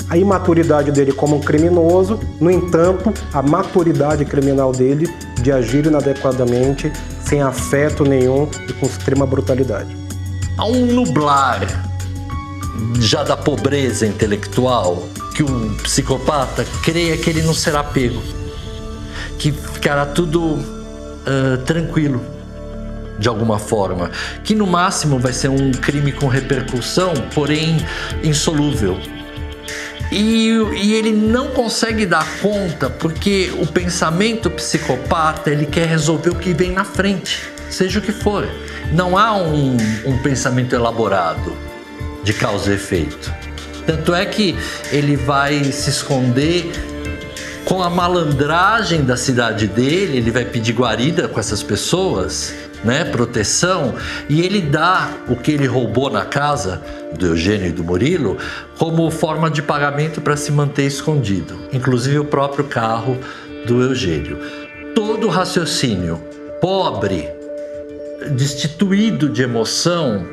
a 0.08 0.16
imaturidade 0.16 0.92
dele 0.92 1.12
como 1.12 1.36
um 1.36 1.40
criminoso, 1.40 2.20
no 2.40 2.50
entanto, 2.50 3.12
a 3.32 3.42
maturidade 3.42 4.24
criminal 4.24 4.72
dele 4.72 5.08
de 5.40 5.50
agir 5.50 5.86
inadequadamente, 5.86 6.92
sem 7.24 7.42
afeto 7.42 8.04
nenhum 8.04 8.48
e 8.68 8.72
com 8.74 8.86
extrema 8.86 9.26
brutalidade. 9.26 9.96
Há 10.58 10.66
um 10.66 10.86
nublar 10.86 11.91
já 12.98 13.22
da 13.22 13.36
pobreza 13.36 14.06
intelectual 14.06 15.08
que 15.34 15.42
um 15.42 15.74
psicopata 15.76 16.64
creia 16.82 17.16
que 17.16 17.30
ele 17.30 17.42
não 17.42 17.54
será 17.54 17.82
pego 17.82 18.22
que 19.42 19.50
ficará 19.50 20.06
tudo 20.06 20.40
uh, 20.54 21.58
tranquilo 21.66 22.24
de 23.18 23.28
alguma 23.28 23.58
forma, 23.58 24.10
que 24.44 24.54
no 24.54 24.66
máximo 24.66 25.18
vai 25.18 25.32
ser 25.32 25.48
um 25.48 25.72
crime 25.72 26.12
com 26.12 26.26
repercussão, 26.26 27.12
porém 27.34 27.76
insolúvel. 28.22 28.98
E, 30.10 30.48
e, 30.74 30.94
ele 30.94 31.12
não 31.12 31.48
consegue 31.48 32.04
dar 32.04 32.26
conta 32.40 32.90
porque 32.90 33.52
o 33.60 33.66
pensamento 33.66 34.50
psicopata 34.50 35.50
ele 35.50 35.66
quer 35.66 35.86
resolver 35.86 36.30
o 36.30 36.34
que 36.34 36.52
vem 36.52 36.72
na 36.72 36.84
frente, 36.84 37.48
seja 37.70 37.98
o 37.98 38.02
que 38.02 38.12
for. 38.12 38.48
Não 38.92 39.16
há 39.16 39.36
um, 39.36 39.76
um 40.04 40.18
pensamento 40.18 40.74
elaborado 40.74 41.56
de 42.22 42.32
causa 42.32 42.70
e 42.70 42.74
efeito. 42.74 43.32
Tanto 43.86 44.14
é 44.14 44.24
que 44.24 44.56
ele 44.92 45.16
vai 45.16 45.64
se 45.64 45.90
esconder 45.90 46.70
com 47.64 47.82
a 47.82 47.90
malandragem 47.90 49.04
da 49.04 49.16
cidade 49.16 49.66
dele, 49.66 50.18
ele 50.18 50.30
vai 50.30 50.44
pedir 50.44 50.72
guarida 50.72 51.28
com 51.28 51.38
essas 51.38 51.62
pessoas, 51.62 52.54
né, 52.84 53.04
proteção, 53.04 53.94
e 54.28 54.40
ele 54.40 54.60
dá 54.60 55.10
o 55.28 55.36
que 55.36 55.52
ele 55.52 55.66
roubou 55.66 56.10
na 56.10 56.24
casa 56.24 56.82
do 57.16 57.26
Eugênio 57.26 57.68
e 57.68 57.72
do 57.72 57.84
Murilo 57.84 58.36
como 58.78 59.10
forma 59.10 59.50
de 59.50 59.62
pagamento 59.62 60.20
para 60.20 60.36
se 60.36 60.50
manter 60.50 60.86
escondido, 60.86 61.56
inclusive 61.72 62.18
o 62.18 62.24
próprio 62.24 62.64
carro 62.64 63.18
do 63.66 63.80
Eugênio. 63.80 64.38
Todo 64.94 65.28
raciocínio 65.28 66.20
pobre, 66.60 67.28
destituído 68.30 69.28
de 69.28 69.42
emoção 69.42 70.26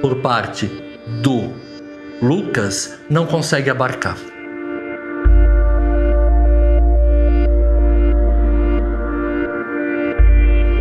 por 0.00 0.16
parte 0.16 0.87
do 1.22 1.52
Lucas 2.20 2.94
não 3.08 3.26
consegue 3.26 3.70
abarcar. 3.70 4.16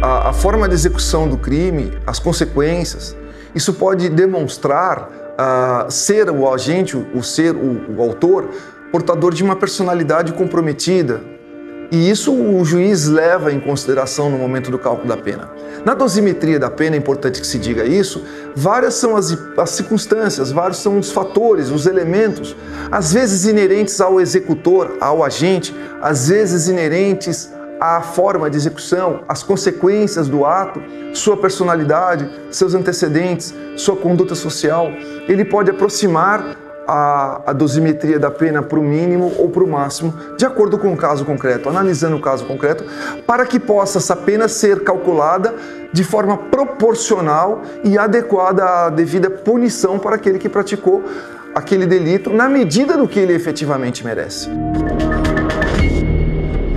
a, 0.07 0.29
a 0.29 0.33
forma 0.33 0.67
de 0.67 0.73
execução 0.73 1.27
do 1.27 1.37
crime, 1.37 1.91
as 2.05 2.19
consequências, 2.19 3.15
isso 3.53 3.73
pode 3.73 4.09
demonstrar 4.09 5.09
uh, 5.09 5.91
ser 5.91 6.29
o 6.29 6.51
agente, 6.51 6.95
o 6.95 7.21
ser 7.23 7.55
o, 7.55 7.95
o 7.95 8.01
autor, 8.01 8.49
portador 8.91 9.33
de 9.33 9.43
uma 9.43 9.55
personalidade 9.55 10.31
comprometida, 10.33 11.21
e 11.91 12.09
isso 12.09 12.33
o 12.33 12.63
juiz 12.65 13.07
leva 13.07 13.51
em 13.51 13.59
consideração 13.59 14.29
no 14.29 14.37
momento 14.37 14.69
do 14.69 14.77
cálculo 14.77 15.07
da 15.07 15.17
pena. 15.17 15.49
Na 15.85 15.93
dosimetria 15.93 16.59
da 16.59 16.69
pena, 16.69 16.95
é 16.95 16.99
importante 16.99 17.39
que 17.39 17.47
se 17.47 17.57
diga 17.57 17.85
isso, 17.85 18.23
várias 18.55 18.95
são 18.95 19.15
as, 19.15 19.37
as, 19.57 19.69
circunstâncias, 19.69 20.51
vários 20.51 20.79
são 20.79 20.99
os 20.99 21.11
fatores, 21.11 21.69
os 21.69 21.85
elementos, 21.85 22.55
às 22.91 23.13
vezes 23.13 23.45
inerentes 23.45 24.01
ao 24.01 24.19
executor, 24.19 24.97
ao 24.99 25.23
agente, 25.23 25.73
às 26.01 26.27
vezes 26.27 26.67
inerentes 26.67 27.49
a 27.79 28.01
forma 28.01 28.49
de 28.49 28.57
execução, 28.57 29.21
as 29.27 29.43
consequências 29.43 30.27
do 30.27 30.45
ato, 30.45 30.81
sua 31.13 31.37
personalidade, 31.37 32.29
seus 32.51 32.73
antecedentes, 32.73 33.53
sua 33.77 33.95
conduta 33.95 34.35
social. 34.35 34.91
Ele 35.27 35.45
pode 35.45 35.71
aproximar 35.71 36.66
a, 36.87 37.41
a 37.47 37.53
dosimetria 37.53 38.17
da 38.17 38.31
pena 38.31 38.63
para 38.63 38.79
o 38.79 38.83
mínimo 38.83 39.33
ou 39.37 39.49
para 39.49 39.63
o 39.63 39.67
máximo, 39.67 40.13
de 40.37 40.45
acordo 40.45 40.77
com 40.77 40.93
o 40.93 40.97
caso 40.97 41.25
concreto, 41.25 41.67
analisando 41.67 42.15
o 42.15 42.21
caso 42.21 42.45
concreto, 42.45 42.85
para 43.25 43.45
que 43.45 43.59
possa 43.59 43.97
essa 43.97 44.15
pena 44.15 44.47
ser 44.47 44.83
calculada 44.83 45.53
de 45.91 46.03
forma 46.03 46.37
proporcional 46.37 47.61
e 47.83 47.97
adequada 47.97 48.85
à 48.85 48.89
devida 48.89 49.29
punição 49.29 49.99
para 49.99 50.15
aquele 50.15 50.39
que 50.39 50.47
praticou 50.47 51.03
aquele 51.53 51.85
delito, 51.85 52.31
na 52.31 52.47
medida 52.47 52.95
do 52.95 53.07
que 53.07 53.19
ele 53.19 53.33
efetivamente 53.33 54.05
merece. 54.05 54.47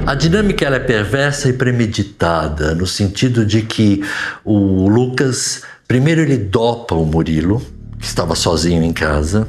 A 0.07 0.14
dinâmica 0.14 0.67
é 0.67 0.79
perversa 0.81 1.49
e 1.49 1.52
premeditada, 1.52 2.75
no 2.75 2.87
sentido 2.87 3.45
de 3.45 3.62
que 3.62 4.02
o 4.45 4.88
Lucas, 4.88 5.62
primeiro 5.87 6.23
ele 6.23 6.37
dopa 6.37 6.95
o 6.95 7.05
Murilo, 7.05 7.62
que 8.00 8.07
estava 8.07 8.35
sozinho 8.35 8.83
em 8.83 8.92
casa, 8.92 9.47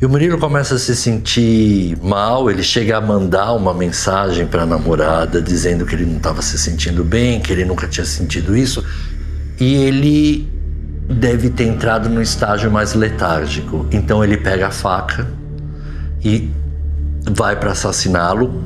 e 0.00 0.06
o 0.06 0.08
Murilo 0.08 0.38
começa 0.38 0.76
a 0.76 0.78
se 0.78 0.94
sentir 0.94 1.98
mal, 2.00 2.50
ele 2.50 2.62
chega 2.62 2.96
a 2.96 3.00
mandar 3.00 3.52
uma 3.52 3.74
mensagem 3.74 4.46
para 4.46 4.62
a 4.62 4.66
namorada 4.66 5.42
dizendo 5.42 5.84
que 5.84 5.94
ele 5.94 6.06
não 6.06 6.18
estava 6.18 6.40
se 6.40 6.56
sentindo 6.56 7.02
bem, 7.02 7.40
que 7.40 7.52
ele 7.52 7.64
nunca 7.64 7.88
tinha 7.88 8.06
sentido 8.06 8.56
isso, 8.56 8.84
e 9.58 9.74
ele 9.74 10.48
deve 11.08 11.50
ter 11.50 11.64
entrado 11.64 12.08
num 12.08 12.22
estágio 12.22 12.70
mais 12.70 12.94
letárgico. 12.94 13.86
Então 13.90 14.24
ele 14.24 14.36
pega 14.36 14.68
a 14.68 14.70
faca 14.70 15.28
e 16.24 16.50
vai 17.30 17.56
para 17.56 17.72
assassiná-lo 17.72 18.62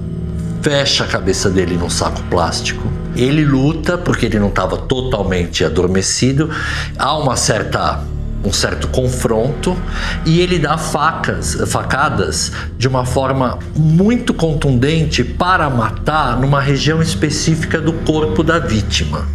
fecha 0.63 1.05
a 1.05 1.07
cabeça 1.07 1.49
dele 1.49 1.77
num 1.77 1.91
saco 1.91 2.23
plástico. 2.25 2.91
Ele 3.17 3.45
luta 3.45 3.97
porque 3.97 4.27
ele 4.27 4.39
não 4.39 4.49
estava 4.49 4.77
totalmente 4.77 5.65
adormecido. 5.65 6.51
Há 6.99 7.17
uma 7.17 7.37
certa 7.37 8.03
um 8.45 8.53
certo 8.53 8.89
confronto 8.89 9.77
e 10.25 10.41
ele 10.41 10.59
dá 10.59 10.79
facas, 10.79 11.57
facadas 11.67 12.53
de 12.77 12.87
uma 12.87 13.05
forma 13.05 13.59
muito 13.77 14.33
contundente 14.33 15.25
para 15.25 15.69
matar 15.69 16.39
numa 16.39 16.61
região 16.61 17.03
específica 17.03 17.81
do 17.81 17.93
corpo 17.93 18.43
da 18.43 18.59
vítima. 18.59 19.27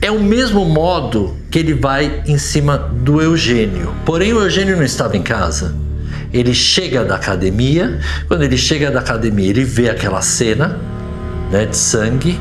É 0.00 0.10
o 0.10 0.20
mesmo 0.20 0.64
modo 0.64 1.36
que 1.50 1.58
ele 1.58 1.74
vai 1.74 2.22
em 2.26 2.38
cima 2.38 2.78
do 2.78 3.20
Eugênio. 3.20 3.92
Porém, 4.06 4.32
o 4.32 4.40
Eugênio 4.40 4.76
não 4.76 4.84
estava 4.84 5.16
em 5.16 5.22
casa 5.22 5.74
ele 6.32 6.54
chega 6.54 7.04
da 7.04 7.16
academia, 7.16 7.98
quando 8.26 8.42
ele 8.42 8.56
chega 8.56 8.90
da 8.90 9.00
academia, 9.00 9.48
ele 9.48 9.64
vê 9.64 9.88
aquela 9.88 10.20
cena 10.20 10.78
né, 11.50 11.66
de 11.66 11.76
sangue, 11.76 12.38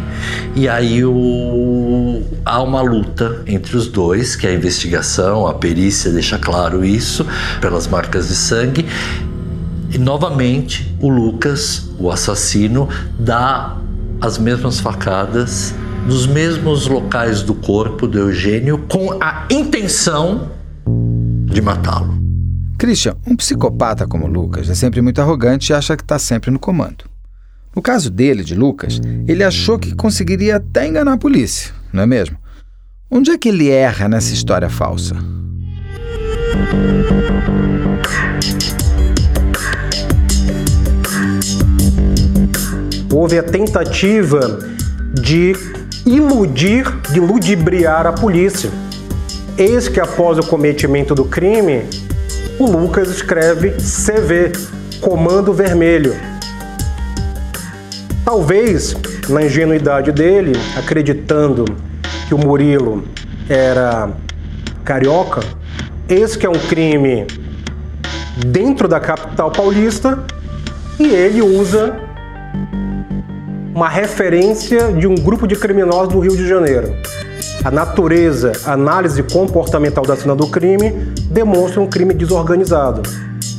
e 0.55 0.67
aí 0.67 1.03
o, 1.03 2.23
há 2.45 2.61
uma 2.61 2.81
luta 2.81 3.43
entre 3.47 3.77
os 3.77 3.87
dois, 3.87 4.35
que 4.35 4.47
é 4.47 4.51
a 4.51 4.53
investigação, 4.53 5.47
a 5.47 5.53
perícia 5.53 6.11
deixa 6.11 6.37
claro 6.37 6.83
isso, 6.83 7.25
pelas 7.61 7.87
marcas 7.87 8.27
de 8.27 8.35
sangue. 8.35 8.85
E 9.89 9.97
novamente 9.97 10.93
o 10.99 11.09
Lucas, 11.09 11.89
o 11.97 12.11
assassino, 12.11 12.89
dá 13.17 13.77
as 14.19 14.37
mesmas 14.37 14.79
facadas 14.79 15.73
nos 16.05 16.25
mesmos 16.25 16.87
locais 16.87 17.41
do 17.41 17.53
corpo 17.53 18.07
do 18.07 18.17
Eugênio 18.17 18.85
com 18.89 19.17
a 19.21 19.45
intenção 19.49 20.49
de 21.45 21.61
matá-lo. 21.61 22.17
Christian, 22.77 23.15
um 23.25 23.35
psicopata 23.35 24.05
como 24.07 24.27
Lucas 24.27 24.69
é 24.69 24.75
sempre 24.75 25.01
muito 25.01 25.19
arrogante 25.19 25.71
e 25.71 25.75
acha 25.75 25.97
que 25.97 26.03
está 26.03 26.19
sempre 26.19 26.51
no 26.51 26.59
comando. 26.59 27.16
No 27.77 27.83
caso 27.83 28.09
dele, 28.09 28.43
de 28.43 28.55
Lucas, 28.55 28.99
ele 29.27 29.43
achou 29.43 29.77
que 29.77 29.93
conseguiria 29.93 30.55
até 30.55 30.87
enganar 30.87 31.13
a 31.13 31.17
polícia, 31.17 31.71
não 31.93 32.01
é 32.01 32.07
mesmo? 32.07 32.35
Onde 33.07 33.29
é 33.29 33.37
que 33.37 33.49
ele 33.49 33.69
erra 33.69 34.09
nessa 34.09 34.33
história 34.33 34.67
falsa? 34.67 35.15
Houve 43.13 43.37
a 43.37 43.43
tentativa 43.43 44.57
de 45.13 45.53
iludir, 46.03 46.83
de 47.13 47.19
ludibriar 47.19 48.07
a 48.07 48.11
polícia. 48.11 48.71
Eis 49.55 49.87
que 49.87 49.99
após 49.99 50.39
o 50.39 50.47
cometimento 50.47 51.13
do 51.13 51.25
crime, 51.25 51.83
o 52.57 52.65
Lucas 52.65 53.11
escreve 53.11 53.73
CV, 53.73 54.51
Comando 54.99 55.53
Vermelho. 55.53 56.36
Talvez, 58.27 58.93
na 59.29 59.45
ingenuidade 59.45 60.11
dele, 60.11 60.51
acreditando 60.77 61.63
que 62.27 62.33
o 62.33 62.37
Murilo 62.37 63.05
era 63.47 64.09
carioca, 64.83 65.39
esse 66.09 66.37
que 66.37 66.45
é 66.45 66.49
um 66.49 66.59
crime 66.67 67.25
dentro 68.45 68.85
da 68.85 68.99
capital 68.99 69.49
paulista 69.49 70.25
e 70.99 71.07
ele 71.07 71.41
usa 71.41 71.95
uma 73.73 73.87
referência 73.87 74.91
de 74.91 75.07
um 75.07 75.15
grupo 75.15 75.47
de 75.47 75.55
criminosos 75.55 76.09
do 76.09 76.19
Rio 76.19 76.35
de 76.35 76.45
Janeiro. 76.45 76.93
A 77.63 77.71
natureza, 77.71 78.51
a 78.65 78.73
análise 78.73 79.23
comportamental 79.23 80.05
da 80.05 80.17
cena 80.17 80.35
do 80.35 80.47
crime 80.47 80.91
demonstra 81.31 81.79
um 81.79 81.87
crime 81.87 82.13
desorganizado. 82.13 83.03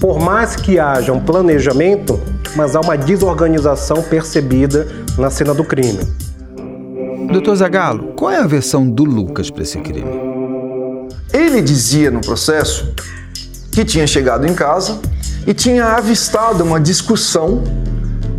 Por 0.00 0.21
mais 0.21 0.55
que 0.55 0.78
haja 0.78 1.12
um 1.12 1.21
planejamento, 1.21 2.21
mas 2.55 2.76
há 2.76 2.81
uma 2.81 2.97
desorganização 2.97 4.02
percebida 4.02 4.87
na 5.17 5.28
cena 5.28 5.52
do 5.52 5.64
crime. 5.64 5.99
Doutor 7.33 7.57
Zagalo, 7.57 8.12
qual 8.17 8.31
é 8.31 8.38
a 8.38 8.47
versão 8.47 8.88
do 8.88 9.05
Lucas 9.05 9.50
para 9.50 9.62
esse 9.62 9.78
crime? 9.81 10.09
Ele 11.33 11.61
dizia 11.61 12.11
no 12.11 12.21
processo 12.21 12.95
que 13.73 13.85
tinha 13.85 14.07
chegado 14.07 14.47
em 14.47 14.55
casa 14.55 15.00
e 15.47 15.52
tinha 15.52 15.85
avistado 15.85 16.62
uma 16.62 16.81
discussão, 16.81 17.64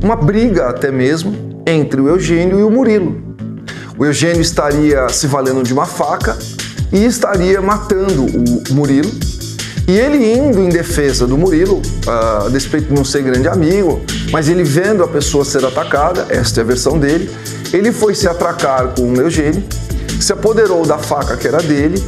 uma 0.02 0.16
briga 0.16 0.70
até 0.70 0.92
mesmo, 0.92 1.62
entre 1.68 2.00
o 2.00 2.08
Eugênio 2.08 2.60
e 2.60 2.64
o 2.64 2.72
Murilo. 2.72 3.22
O 3.98 4.06
Eugênio 4.06 4.42
estaria 4.42 5.10
se 5.10 5.28
valendo 5.28 5.62
de 5.62 5.74
uma 5.74 5.86
faca 5.86 6.38
e 6.92 7.04
estaria 7.04 7.62
matando 7.62 8.26
o 8.26 8.74
Murilo. 8.74 9.12
E 9.90 9.98
ele 9.98 10.34
indo 10.34 10.60
em 10.60 10.70
defesa 10.70 11.26
do 11.26 11.36
Murilo, 11.36 11.82
a 12.06 12.48
despeito 12.50 12.90
de 12.90 12.94
não 12.94 13.04
ser 13.04 13.24
grande 13.24 13.48
amigo, 13.48 14.00
mas 14.32 14.48
ele 14.48 14.64
vendo 14.64 15.04
a 15.04 15.08
pessoa 15.08 15.44
ser 15.44 15.66
atacada, 15.66 16.28
esta 16.30 16.60
é 16.60 16.64
a 16.64 16.64
versão 16.64 17.00
dele, 17.00 17.28
ele 17.74 17.92
foi 17.92 18.14
se 18.14 18.28
atracar 18.28 18.90
com 18.90 19.12
o 19.12 19.20
Eugênio, 19.20 19.64
se 20.22 20.32
apoderou 20.32 20.86
da 20.86 21.00
faca 21.00 21.36
que 21.36 21.48
era 21.48 21.58
dele, 21.58 22.04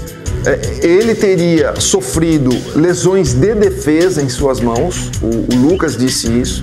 é, 0.46 0.86
ele 0.86 1.16
teria 1.16 1.74
sofrido 1.80 2.52
lesões 2.76 3.34
de 3.34 3.56
defesa 3.56 4.22
em 4.22 4.30
suas 4.30 4.60
mãos, 4.60 5.10
o, 5.20 5.56
Lucas 5.56 5.98
disse 5.98 6.28
isso, 6.40 6.62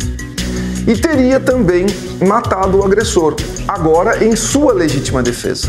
e 0.86 0.96
teria 0.96 1.38
também 1.38 1.86
matado 2.26 2.78
o 2.78 2.84
agressor, 2.84 3.34
agora 3.66 4.24
em 4.24 4.34
sua 4.34 4.72
legítima 4.72 5.22
defesa. 5.22 5.68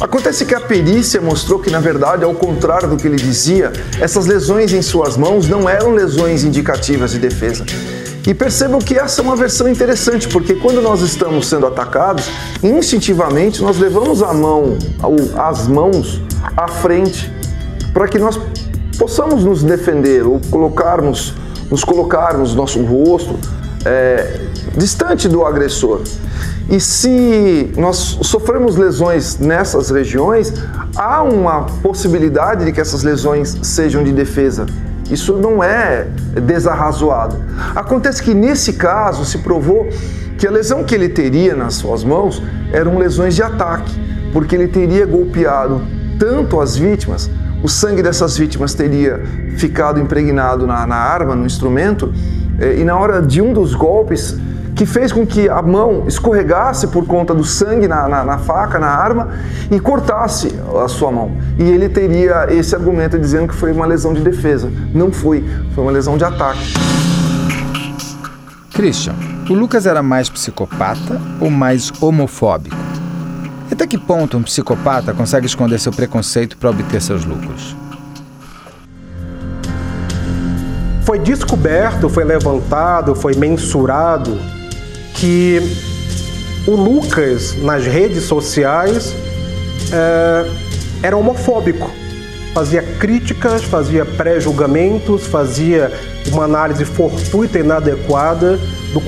Acontece 0.00 0.44
que 0.44 0.54
a 0.54 0.60
perícia 0.60 1.20
mostrou 1.20 1.58
que, 1.58 1.70
na 1.70 1.80
verdade, 1.80 2.24
ao 2.24 2.34
contrário 2.34 2.88
do 2.88 2.96
que 2.96 3.06
ele 3.06 3.16
dizia, 3.16 3.72
essas 4.00 4.26
lesões 4.26 4.72
em 4.72 4.82
suas 4.82 5.16
mãos 5.16 5.48
não 5.48 5.68
eram 5.68 5.92
lesões 5.92 6.44
indicativas 6.44 7.12
de 7.12 7.18
defesa. 7.18 7.64
E 8.26 8.34
percebam 8.34 8.78
que 8.78 8.98
essa 8.98 9.22
é 9.22 9.24
uma 9.24 9.36
versão 9.36 9.68
interessante, 9.68 10.28
porque 10.28 10.54
quando 10.54 10.82
nós 10.82 11.00
estamos 11.00 11.46
sendo 11.46 11.66
atacados, 11.66 12.28
instintivamente 12.62 13.62
nós 13.62 13.78
levamos 13.78 14.22
a 14.22 14.34
mão, 14.34 14.76
as 15.34 15.66
mãos 15.66 16.20
à 16.54 16.68
frente 16.68 17.32
para 17.94 18.06
que 18.06 18.18
nós 18.18 18.38
possamos 18.98 19.44
nos 19.44 19.62
defender 19.62 20.26
ou 20.26 20.40
colocarmos, 20.50 21.32
nos 21.70 21.84
colocarmos 21.84 22.54
nosso 22.54 22.82
rosto 22.84 23.38
é, 23.84 24.40
distante 24.76 25.28
do 25.28 25.44
agressor. 25.44 26.02
E 26.68 26.78
se 26.80 27.72
nós 27.76 28.18
sofremos 28.22 28.76
lesões 28.76 29.38
nessas 29.38 29.90
regiões, 29.90 30.52
há 30.96 31.22
uma 31.22 31.62
possibilidade 31.82 32.64
de 32.64 32.72
que 32.72 32.80
essas 32.80 33.02
lesões 33.02 33.56
sejam 33.62 34.04
de 34.04 34.12
defesa. 34.12 34.66
Isso 35.10 35.34
não 35.34 35.64
é 35.64 36.06
desarrazoado. 36.44 37.36
Acontece 37.74 38.22
que 38.22 38.34
nesse 38.34 38.74
caso 38.74 39.24
se 39.24 39.38
provou 39.38 39.88
que 40.36 40.46
a 40.46 40.50
lesão 40.50 40.84
que 40.84 40.94
ele 40.94 41.08
teria 41.08 41.54
nas 41.54 41.74
suas 41.74 42.04
mãos 42.04 42.42
eram 42.72 42.98
lesões 42.98 43.34
de 43.34 43.42
ataque, 43.42 43.92
porque 44.32 44.54
ele 44.54 44.68
teria 44.68 45.06
golpeado 45.06 45.80
tanto 46.18 46.60
as 46.60 46.76
vítimas 46.76 47.30
o 47.62 47.68
sangue 47.68 48.02
dessas 48.02 48.38
vítimas 48.38 48.72
teria 48.72 49.20
ficado 49.56 49.98
impregnado 49.98 50.66
na, 50.66 50.86
na 50.86 50.96
arma, 50.96 51.34
no 51.34 51.44
instrumento, 51.44 52.12
eh, 52.60 52.78
e 52.78 52.84
na 52.84 52.96
hora 52.96 53.20
de 53.20 53.42
um 53.42 53.52
dos 53.52 53.74
golpes, 53.74 54.38
que 54.78 54.86
fez 54.86 55.10
com 55.10 55.26
que 55.26 55.48
a 55.48 55.60
mão 55.60 56.04
escorregasse 56.06 56.86
por 56.86 57.04
conta 57.04 57.34
do 57.34 57.42
sangue 57.42 57.88
na, 57.88 58.08
na, 58.08 58.22
na, 58.22 58.38
faca, 58.38 58.78
na 58.78 58.86
arma, 58.86 59.30
e 59.72 59.80
cortasse 59.80 60.54
a 60.80 60.86
sua 60.86 61.10
mão. 61.10 61.36
E 61.58 61.64
ele 61.64 61.88
teria 61.88 62.46
esse 62.48 62.76
argumento 62.76 63.18
dizendo 63.18 63.48
que 63.48 63.56
foi 63.56 63.72
uma 63.72 63.84
lesão 63.84 64.14
de 64.14 64.20
defesa. 64.20 64.70
Não 64.94 65.10
foi, 65.10 65.44
foi 65.74 65.82
uma 65.82 65.90
lesão 65.90 66.16
de 66.16 66.22
ataque. 66.22 66.74
Christian, 68.72 69.16
o 69.50 69.52
Lucas 69.52 69.84
era 69.84 70.00
mais 70.00 70.30
psicopata 70.30 71.20
ou 71.40 71.50
mais 71.50 71.90
homofóbico? 72.00 72.76
Até 73.72 73.84
que 73.84 73.98
ponto 73.98 74.38
um 74.38 74.44
psicopata 74.44 75.12
consegue 75.12 75.46
esconder 75.46 75.80
seu 75.80 75.90
preconceito 75.90 76.56
para 76.56 76.70
obter 76.70 77.02
seus 77.02 77.24
lucros? 77.24 77.76
Foi 81.02 81.18
descoberto, 81.18 82.08
foi 82.08 82.22
levantado, 82.22 83.16
foi 83.16 83.34
mensurado 83.34 84.38
que 85.18 85.60
o 86.66 86.72
Lucas, 86.72 87.56
nas 87.62 87.84
redes 87.84 88.24
sociais, 88.24 89.14
é, 89.92 90.50
era 91.02 91.16
homofóbico. 91.16 91.90
Fazia 92.54 92.82
críticas, 92.82 93.62
fazia 93.62 94.04
pré-julgamentos, 94.04 95.26
fazia 95.26 95.92
uma 96.32 96.44
análise 96.44 96.84
fortuita 96.84 97.58
e 97.58 97.62
inadequada 97.62 98.58
do 98.92 99.00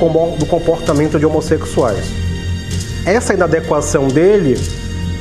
comportamento 0.47 1.19
de 1.19 1.27
homossexuais 1.27 2.31
essa 3.05 3.35
inadequação 3.35 4.09
dele 4.09 4.59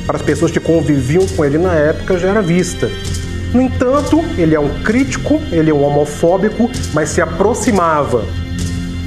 para 0.06 0.16
as 0.16 0.22
pessoas 0.22 0.50
que 0.50 0.60
conviviam 0.60 1.26
com 1.28 1.44
ele 1.44 1.58
na 1.58 1.74
época 1.74 2.18
já 2.18 2.28
era 2.28 2.42
vista. 2.42 2.90
No 3.52 3.60
entanto, 3.60 4.22
ele 4.38 4.54
é 4.54 4.60
um 4.60 4.82
crítico, 4.82 5.40
ele 5.50 5.70
é 5.70 5.74
um 5.74 5.84
homofóbico, 5.84 6.70
mas 6.92 7.10
se 7.10 7.20
aproximava 7.20 8.24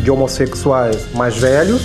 de 0.04 0.12
homossexuais 0.12 1.08
mais 1.14 1.38
velhos, 1.38 1.82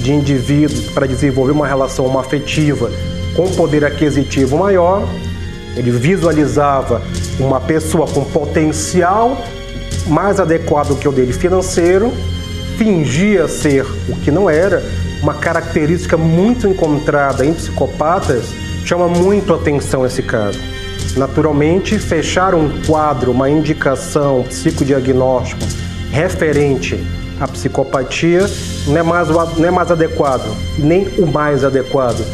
de 0.00 0.12
indivíduos 0.12 0.90
para 0.90 1.06
desenvolver 1.06 1.52
uma 1.52 1.66
relação 1.66 2.06
homoafetiva 2.06 2.90
com 3.34 3.50
poder 3.52 3.84
aquisitivo 3.84 4.56
maior. 4.56 5.08
Ele 5.76 5.90
visualizava 5.90 7.02
uma 7.40 7.60
pessoa 7.60 8.06
com 8.06 8.24
potencial 8.24 9.36
mais 10.06 10.38
adequado 10.38 10.98
que 10.98 11.08
o 11.08 11.12
dele 11.12 11.32
financeiro, 11.32 12.12
fingia 12.76 13.48
ser 13.48 13.84
o 14.08 14.16
que 14.16 14.30
não 14.30 14.48
era, 14.48 14.82
uma 15.22 15.34
característica 15.34 16.16
muito 16.16 16.66
encontrada 16.66 17.44
em 17.44 17.52
psicopatas 17.52 18.44
chama 18.84 19.08
muito 19.08 19.52
atenção 19.52 20.06
esse 20.06 20.22
caso. 20.22 20.58
Naturalmente, 21.16 21.98
fechar 21.98 22.54
um 22.54 22.82
quadro, 22.86 23.32
uma 23.32 23.50
indicação, 23.50 24.44
psicodiagnóstico 24.44 25.62
referente 26.10 26.98
à 27.40 27.46
psicopatia 27.46 28.46
não 28.86 28.96
é 28.96 29.02
mais, 29.02 29.28
não 29.28 29.64
é 29.64 29.70
mais 29.70 29.90
adequado, 29.90 30.56
nem 30.78 31.06
o 31.18 31.26
mais 31.26 31.64
adequado. 31.64 32.24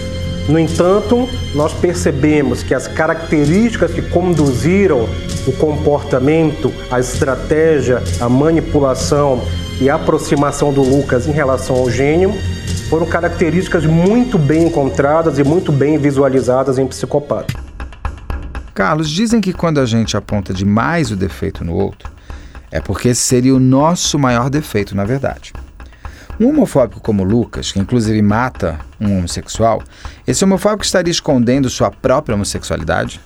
No 0.49 0.59
entanto, 0.59 1.29
nós 1.55 1.73
percebemos 1.73 2.63
que 2.63 2.75
as 2.75 2.87
características 2.87 3.93
que 3.93 4.03
conduziram 4.03 5.09
o 5.47 5.53
comportamento, 5.53 6.71
a 6.91 7.01
estratégia, 7.01 8.03
a 8.21 8.29
manipulação 8.29 9.43
e 9.81 9.89
a 9.89 9.95
aproximação 9.95 10.73
do 10.73 10.83
Lucas 10.83 11.27
em 11.27 11.33
relação 11.33 11.77
ao 11.77 11.91
gênio 11.91 12.35
foram 12.91 13.07
características 13.07 13.87
muito 13.87 14.39
bem 14.39 14.67
encontradas 14.67 15.39
e 15.39 15.45
muito 15.45 15.73
bem 15.73 15.97
visualizadas 15.97 16.79
em 16.79 16.87
psicopata. 16.87 17.55
Carlos, 18.75 19.09
dizem 19.09 19.41
que 19.41 19.53
quando 19.53 19.81
a 19.81 19.87
gente 19.87 20.17
aponta 20.17 20.53
demais 20.53 21.11
o 21.11 21.17
defeito 21.17 21.65
no 21.65 21.75
outro, 21.75 22.11
é 22.75 22.81
porque 22.81 23.11
esse 23.11 23.23
seria 23.23 23.55
o 23.55 23.61
nosso 23.61 24.19
maior 24.19 24.51
defeito, 24.51 24.97
na 24.97 25.05
verdade. 25.05 25.53
Um 26.41 26.49
homofóbico 26.49 27.01
como 27.01 27.23
Lucas, 27.23 27.71
que 27.71 27.79
inclusive 27.79 28.21
mata 28.21 28.81
um 29.01 29.19
homossexual, 29.19 29.81
esse 30.27 30.43
homofóbico 30.45 30.85
estaria 30.85 31.13
escondendo 31.13 31.71
sua 31.71 31.89
própria 31.89 32.35
homossexualidade? 32.35 33.21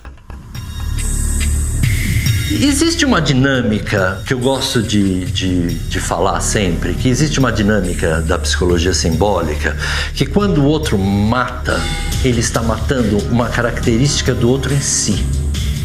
Existe 2.51 3.05
uma 3.05 3.19
dinâmica 3.19 4.21
que 4.27 4.35
eu 4.35 4.39
gosto 4.39 4.83
de, 4.83 5.25
de, 5.25 5.73
de, 5.73 5.99
falar 5.99 6.41
sempre, 6.41 6.93
que 6.93 7.09
existe 7.09 7.39
uma 7.39 7.51
dinâmica 7.51 8.21
da 8.21 8.37
psicologia 8.37 8.93
simbólica, 8.93 9.75
que 10.13 10.27
quando 10.27 10.59
o 10.59 10.65
outro 10.65 10.95
mata, 10.95 11.79
ele 12.23 12.39
está 12.39 12.61
matando 12.61 13.17
uma 13.31 13.49
característica 13.49 14.35
do 14.35 14.47
outro 14.47 14.71
em 14.71 14.81
si. 14.81 15.38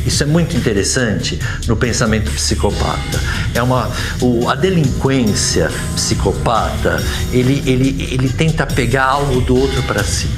Isso 0.06 0.22
é 0.22 0.26
muito 0.26 0.56
interessante 0.56 1.38
no 1.66 1.76
pensamento 1.76 2.30
psicopata. 2.30 3.20
É 3.54 3.62
uma, 3.62 3.90
o, 4.20 4.48
a 4.48 4.54
delinquência 4.54 5.70
psicopata, 5.94 7.02
ele, 7.32 7.62
ele, 7.66 8.08
ele 8.12 8.28
tenta 8.28 8.66
pegar 8.66 9.04
algo 9.04 9.40
do 9.40 9.56
outro 9.56 9.82
para 9.84 10.02
si. 10.04 10.28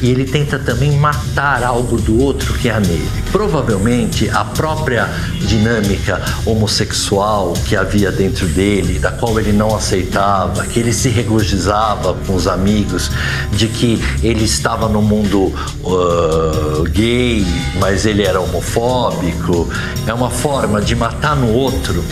e 0.00 0.10
ele 0.10 0.24
tenta 0.24 0.58
também 0.58 0.92
matar 0.92 1.62
algo 1.62 1.96
do 2.00 2.20
outro 2.20 2.54
que 2.54 2.68
há 2.68 2.80
nele. 2.80 3.23
Provavelmente 3.34 4.30
a 4.30 4.44
própria 4.44 5.08
dinâmica 5.40 6.22
homossexual 6.46 7.52
que 7.66 7.74
havia 7.74 8.12
dentro 8.12 8.46
dele, 8.46 9.00
da 9.00 9.10
qual 9.10 9.40
ele 9.40 9.52
não 9.52 9.74
aceitava, 9.74 10.64
que 10.64 10.78
ele 10.78 10.92
se 10.92 11.08
regozijava 11.08 12.14
com 12.28 12.36
os 12.36 12.46
amigos, 12.46 13.10
de 13.50 13.66
que 13.66 14.00
ele 14.22 14.44
estava 14.44 14.88
no 14.88 15.02
mundo 15.02 15.52
uh, 15.82 16.84
gay, 16.92 17.44
mas 17.80 18.06
ele 18.06 18.22
era 18.22 18.40
homofóbico, 18.40 19.68
é 20.06 20.14
uma 20.14 20.30
forma 20.30 20.80
de 20.80 20.94
matar 20.94 21.34
no 21.34 21.52
outro 21.52 22.04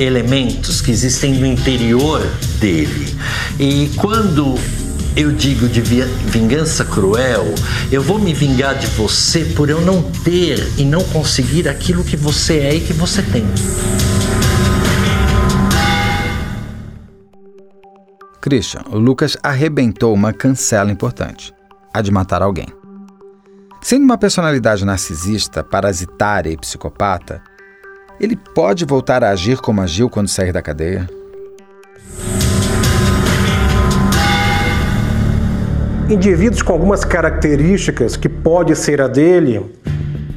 elementos 0.00 0.80
que 0.80 0.90
existem 0.90 1.34
no 1.34 1.46
interior 1.46 2.20
dele. 2.58 3.16
E 3.56 3.88
quando 3.96 4.58
eu 5.16 5.32
digo 5.32 5.66
de 5.66 5.80
vingança 5.80 6.84
cruel, 6.84 7.46
eu 7.90 8.02
vou 8.02 8.18
me 8.18 8.34
vingar 8.34 8.78
de 8.78 8.86
você 8.88 9.46
por 9.56 9.70
eu 9.70 9.80
não 9.80 10.02
ter 10.02 10.58
e 10.78 10.84
não 10.84 11.02
conseguir 11.04 11.66
aquilo 11.66 12.04
que 12.04 12.18
você 12.18 12.58
é 12.58 12.74
e 12.74 12.80
que 12.82 12.92
você 12.92 13.22
tem. 13.22 13.46
Christian, 18.42 18.82
o 18.90 18.98
Lucas 18.98 19.38
arrebentou 19.42 20.12
uma 20.12 20.34
cancela 20.34 20.92
importante: 20.92 21.52
a 21.94 22.02
de 22.02 22.12
matar 22.12 22.42
alguém. 22.42 22.68
Sendo 23.80 24.04
uma 24.04 24.18
personalidade 24.18 24.84
narcisista, 24.84 25.64
parasitária 25.64 26.50
e 26.50 26.56
psicopata, 26.58 27.42
ele 28.20 28.36
pode 28.36 28.84
voltar 28.84 29.24
a 29.24 29.30
agir 29.30 29.58
como 29.58 29.80
agiu 29.80 30.10
quando 30.10 30.28
sair 30.28 30.52
da 30.52 30.60
cadeia? 30.60 31.08
Indivíduos 36.08 36.62
com 36.62 36.72
algumas 36.72 37.04
características 37.04 38.16
que 38.16 38.28
pode 38.28 38.76
ser 38.76 39.00
a 39.00 39.08
dele, 39.08 39.60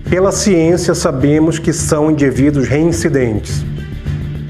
pela 0.09 0.31
ciência 0.31 0.95
sabemos 0.95 1.59
que 1.59 1.71
são 1.71 2.09
indivíduos 2.09 2.67
reincidentes. 2.67 3.63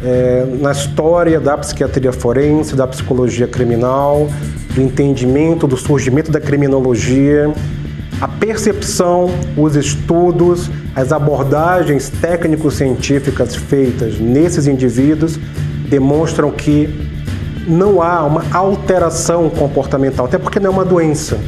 É, 0.01 0.47
na 0.62 0.71
história 0.71 1.38
da 1.38 1.58
psiquiatria 1.58 2.13
forense, 2.13 2.73
da 2.73 2.88
psicologia 2.88 3.49
criminal, 3.49 4.29
do 4.73 4.82
entendimento 4.82 5.67
do 5.67 5.75
surgimento 5.75 6.32
da 6.32 6.39
criminologia, 6.39 7.53
a 8.21 8.27
percepção, 8.29 9.29
os 9.58 9.75
estudos, 9.75 10.71
as 10.95 11.12
abordagens 11.12 12.10
técnico-científicas 12.10 13.58
feitas 13.58 14.17
nesses 14.17 14.67
indivíduos 14.67 15.38
demonstram 15.89 16.49
que 16.49 17.09
não 17.69 18.01
há 18.01 18.25
uma 18.25 18.43
alteração 18.51 19.49
comportamental, 19.49 20.25
até 20.25 20.38
porque 20.38 20.60
não 20.60 20.71
é 20.71 20.73
uma 20.73 20.86
doença. 20.86 21.39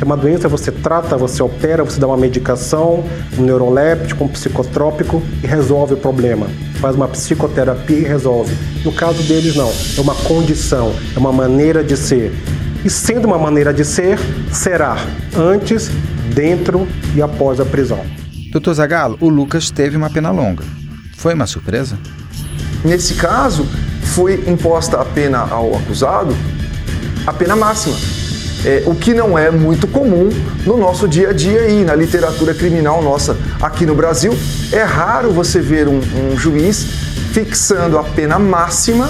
É 0.00 0.04
uma 0.04 0.16
doença, 0.16 0.48
você 0.48 0.70
trata, 0.70 1.16
você 1.16 1.42
opera, 1.42 1.84
você 1.84 1.98
dá 2.00 2.06
uma 2.06 2.16
medicação, 2.16 3.04
um 3.38 3.42
neuroléptico, 3.42 4.24
um 4.24 4.28
psicotrópico 4.28 5.22
e 5.42 5.46
resolve 5.46 5.94
o 5.94 5.96
problema. 5.96 6.46
Faz 6.80 6.96
uma 6.96 7.08
psicoterapia 7.08 7.98
e 7.98 8.02
resolve. 8.02 8.56
No 8.84 8.92
caso 8.92 9.22
deles, 9.22 9.56
não. 9.56 9.72
É 9.96 10.00
uma 10.00 10.14
condição, 10.14 10.92
é 11.14 11.18
uma 11.18 11.32
maneira 11.32 11.82
de 11.82 11.96
ser. 11.96 12.32
E 12.84 12.90
sendo 12.90 13.26
uma 13.26 13.38
maneira 13.38 13.72
de 13.72 13.84
ser, 13.84 14.18
será 14.52 14.96
antes, 15.36 15.90
dentro 16.34 16.86
e 17.14 17.22
após 17.22 17.60
a 17.60 17.64
prisão. 17.64 18.00
Doutor 18.52 18.74
Zagalo, 18.74 19.16
o 19.20 19.28
Lucas 19.28 19.70
teve 19.70 19.96
uma 19.96 20.10
pena 20.10 20.30
longa. 20.30 20.64
Foi 21.16 21.34
uma 21.34 21.46
surpresa? 21.46 21.98
Nesse 22.84 23.14
caso, 23.14 23.66
foi 24.04 24.44
imposta 24.46 25.00
a 25.00 25.04
pena 25.04 25.46
ao 25.50 25.74
acusado 25.76 26.34
a 27.26 27.32
pena 27.32 27.56
máxima. 27.56 27.96
É, 28.64 28.82
o 28.86 28.94
que 28.94 29.12
não 29.12 29.38
é 29.38 29.50
muito 29.50 29.86
comum 29.86 30.30
no 30.64 30.76
nosso 30.78 31.06
dia 31.06 31.30
a 31.30 31.32
dia 31.32 31.68
e 31.68 31.84
na 31.84 31.94
literatura 31.94 32.54
criminal 32.54 33.02
nossa 33.02 33.36
aqui 33.60 33.84
no 33.84 33.94
Brasil. 33.94 34.36
É 34.72 34.82
raro 34.82 35.30
você 35.32 35.60
ver 35.60 35.86
um, 35.86 35.98
um 35.98 36.36
juiz 36.36 36.84
fixando 37.32 37.98
a 37.98 38.04
pena 38.04 38.38
máxima 38.38 39.08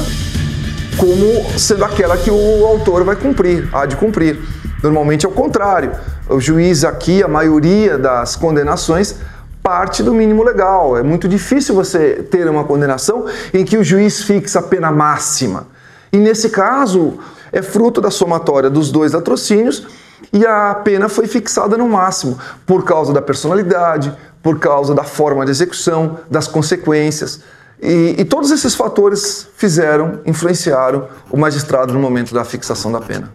como 0.96 1.58
sendo 1.58 1.84
aquela 1.84 2.16
que 2.16 2.30
o 2.30 2.66
autor 2.66 3.04
vai 3.04 3.16
cumprir, 3.16 3.68
há 3.72 3.86
de 3.86 3.96
cumprir. 3.96 4.40
Normalmente 4.82 5.24
é 5.24 5.28
o 5.28 5.32
contrário. 5.32 5.92
O 6.28 6.40
juiz 6.40 6.84
aqui, 6.84 7.22
a 7.22 7.28
maioria 7.28 7.98
das 7.98 8.36
condenações 8.36 9.16
parte 9.64 10.02
do 10.02 10.12
mínimo 10.12 10.42
legal. 10.42 10.94
É 10.94 11.02
muito 11.02 11.26
difícil 11.26 11.74
você 11.74 12.22
ter 12.30 12.46
uma 12.50 12.64
condenação 12.64 13.24
em 13.52 13.64
que 13.64 13.78
o 13.78 13.82
juiz 13.82 14.22
fixa 14.22 14.58
a 14.58 14.62
pena 14.62 14.92
máxima. 14.92 15.66
E 16.12 16.18
nesse 16.18 16.50
caso, 16.50 17.18
é 17.50 17.62
fruto 17.62 17.98
da 17.98 18.10
somatória 18.10 18.68
dos 18.68 18.90
dois 18.90 19.12
latrocínios 19.12 19.86
e 20.30 20.46
a 20.46 20.74
pena 20.74 21.08
foi 21.08 21.26
fixada 21.26 21.78
no 21.78 21.88
máximo 21.88 22.38
por 22.66 22.84
causa 22.84 23.10
da 23.10 23.22
personalidade, 23.22 24.14
por 24.42 24.58
causa 24.58 24.94
da 24.94 25.02
forma 25.02 25.46
de 25.46 25.50
execução, 25.50 26.18
das 26.30 26.46
consequências. 26.46 27.40
E, 27.80 28.16
e, 28.18 28.24
todos 28.24 28.50
esses 28.50 28.74
fatores 28.74 29.48
fizeram, 29.56 30.20
influenciaram 30.26 31.08
o 31.30 31.38
magistrado 31.38 31.92
no 31.92 31.98
momento 31.98 32.34
da 32.34 32.44
fixação 32.44 32.92
da 32.92 33.00
pena. 33.00 33.32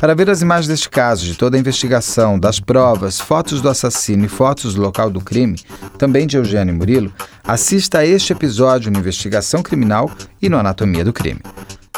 Para 0.00 0.14
ver 0.14 0.30
as 0.30 0.40
imagens 0.40 0.66
deste 0.66 0.88
caso, 0.88 1.26
de 1.26 1.34
toda 1.34 1.58
a 1.58 1.60
investigação, 1.60 2.38
das 2.38 2.58
provas, 2.58 3.20
fotos 3.20 3.60
do 3.60 3.68
assassino 3.68 4.24
e 4.24 4.28
fotos 4.28 4.74
do 4.74 4.80
local 4.80 5.10
do 5.10 5.20
crime, 5.20 5.60
também 5.98 6.26
de 6.26 6.38
Eugênio 6.38 6.74
Murilo, 6.74 7.12
assista 7.44 7.98
a 7.98 8.06
este 8.06 8.32
episódio 8.32 8.90
no 8.90 8.98
Investigação 8.98 9.62
Criminal 9.62 10.10
e 10.40 10.48
no 10.48 10.56
Anatomia 10.56 11.04
do 11.04 11.12
Crime. 11.12 11.40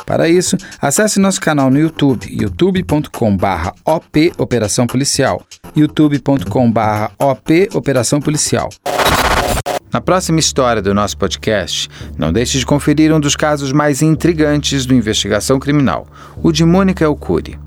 Para 0.04 0.28
isso, 0.28 0.56
acesse 0.80 1.20
nosso 1.20 1.40
canal 1.40 1.70
no 1.70 1.78
YouTube, 1.78 2.26
youtube.com.br 2.28 3.70
OP 3.84 4.32
Operação 4.36 4.84
Policial, 4.84 5.40
youtube.com.br 5.76 7.12
OP 7.20 7.68
Operação 7.72 8.20
Policial. 8.20 8.68
Na 9.92 10.00
próxima 10.00 10.40
história 10.40 10.82
do 10.82 10.92
nosso 10.92 11.16
podcast, 11.16 11.88
não 12.18 12.32
deixe 12.32 12.58
de 12.58 12.66
conferir 12.66 13.14
um 13.14 13.20
dos 13.20 13.36
casos 13.36 13.70
mais 13.70 14.02
intrigantes 14.02 14.86
do 14.86 14.92
investigação 14.92 15.60
criminal, 15.60 16.08
o 16.42 16.50
de 16.50 16.64
Mônica 16.64 17.04
Elcuri. 17.04 17.60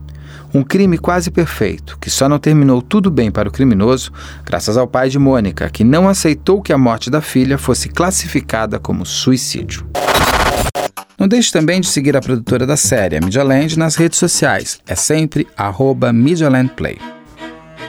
Um 0.55 0.63
crime 0.63 0.97
quase 0.97 1.29
perfeito, 1.29 1.97
que 1.99 2.09
só 2.09 2.29
não 2.29 2.39
terminou 2.39 2.81
tudo 2.81 3.11
bem 3.11 3.29
para 3.29 3.49
o 3.49 3.51
criminoso, 3.51 4.09
graças 4.45 4.77
ao 4.77 4.87
pai 4.87 5.09
de 5.09 5.19
Mônica, 5.19 5.69
que 5.69 5.83
não 5.83 6.07
aceitou 6.07 6.61
que 6.61 6.71
a 6.71 6.77
morte 6.77 7.09
da 7.09 7.19
filha 7.19 7.57
fosse 7.57 7.89
classificada 7.89 8.79
como 8.79 9.05
suicídio. 9.05 9.85
Não 11.19 11.27
deixe 11.27 11.51
também 11.51 11.81
de 11.81 11.87
seguir 11.87 12.15
a 12.15 12.21
produtora 12.21 12.65
da 12.65 12.77
série, 12.77 13.17
a 13.17 13.19
Media 13.19 13.43
Land, 13.43 13.77
nas 13.77 13.97
redes 13.97 14.17
sociais. 14.17 14.79
É 14.87 14.95
sempre 14.95 15.45
arroba 15.57 16.13
MediaLandPlay. 16.13 16.99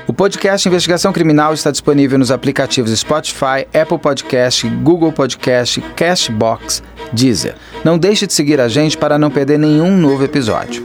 O 0.08 0.12
podcast 0.12 0.68
Investigação 0.68 1.12
Criminal 1.12 1.54
está 1.54 1.70
disponível 1.70 2.18
nos 2.18 2.32
aplicativos 2.32 2.98
Spotify, 2.98 3.64
Apple 3.72 3.98
Podcast, 3.98 4.68
Google 4.68 5.12
Podcast, 5.12 5.80
Cashbox, 5.94 6.82
Deezer. 7.12 7.54
Não 7.84 7.96
deixe 7.96 8.26
de 8.26 8.32
seguir 8.32 8.60
a 8.60 8.66
gente 8.66 8.98
para 8.98 9.16
não 9.16 9.30
perder 9.30 9.56
nenhum 9.56 9.96
novo 9.96 10.24
episódio. 10.24 10.84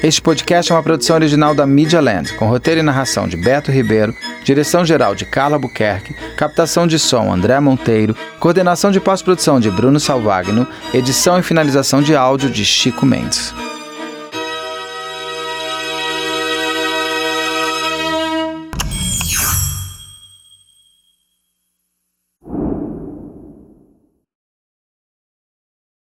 Este 0.00 0.22
podcast 0.22 0.70
é 0.70 0.74
uma 0.76 0.82
produção 0.82 1.16
original 1.16 1.56
da 1.56 1.66
Media 1.66 2.00
Land, 2.00 2.34
com 2.34 2.46
roteiro 2.46 2.78
e 2.78 2.84
narração 2.84 3.26
de 3.26 3.36
Beto 3.36 3.72
Ribeiro, 3.72 4.14
direção 4.44 4.84
geral 4.84 5.12
de 5.12 5.24
Carla 5.24 5.58
Buquerque, 5.58 6.14
captação 6.36 6.86
de 6.86 7.00
som 7.00 7.32
André 7.32 7.58
Monteiro, 7.58 8.14
coordenação 8.38 8.92
de 8.92 9.00
pós-produção 9.00 9.58
de 9.58 9.68
Bruno 9.72 9.98
Salvagno, 9.98 10.68
edição 10.94 11.36
e 11.40 11.42
finalização 11.42 12.00
de 12.00 12.14
áudio 12.14 12.48
de 12.48 12.64
Chico 12.64 13.04
Mendes. 13.04 13.52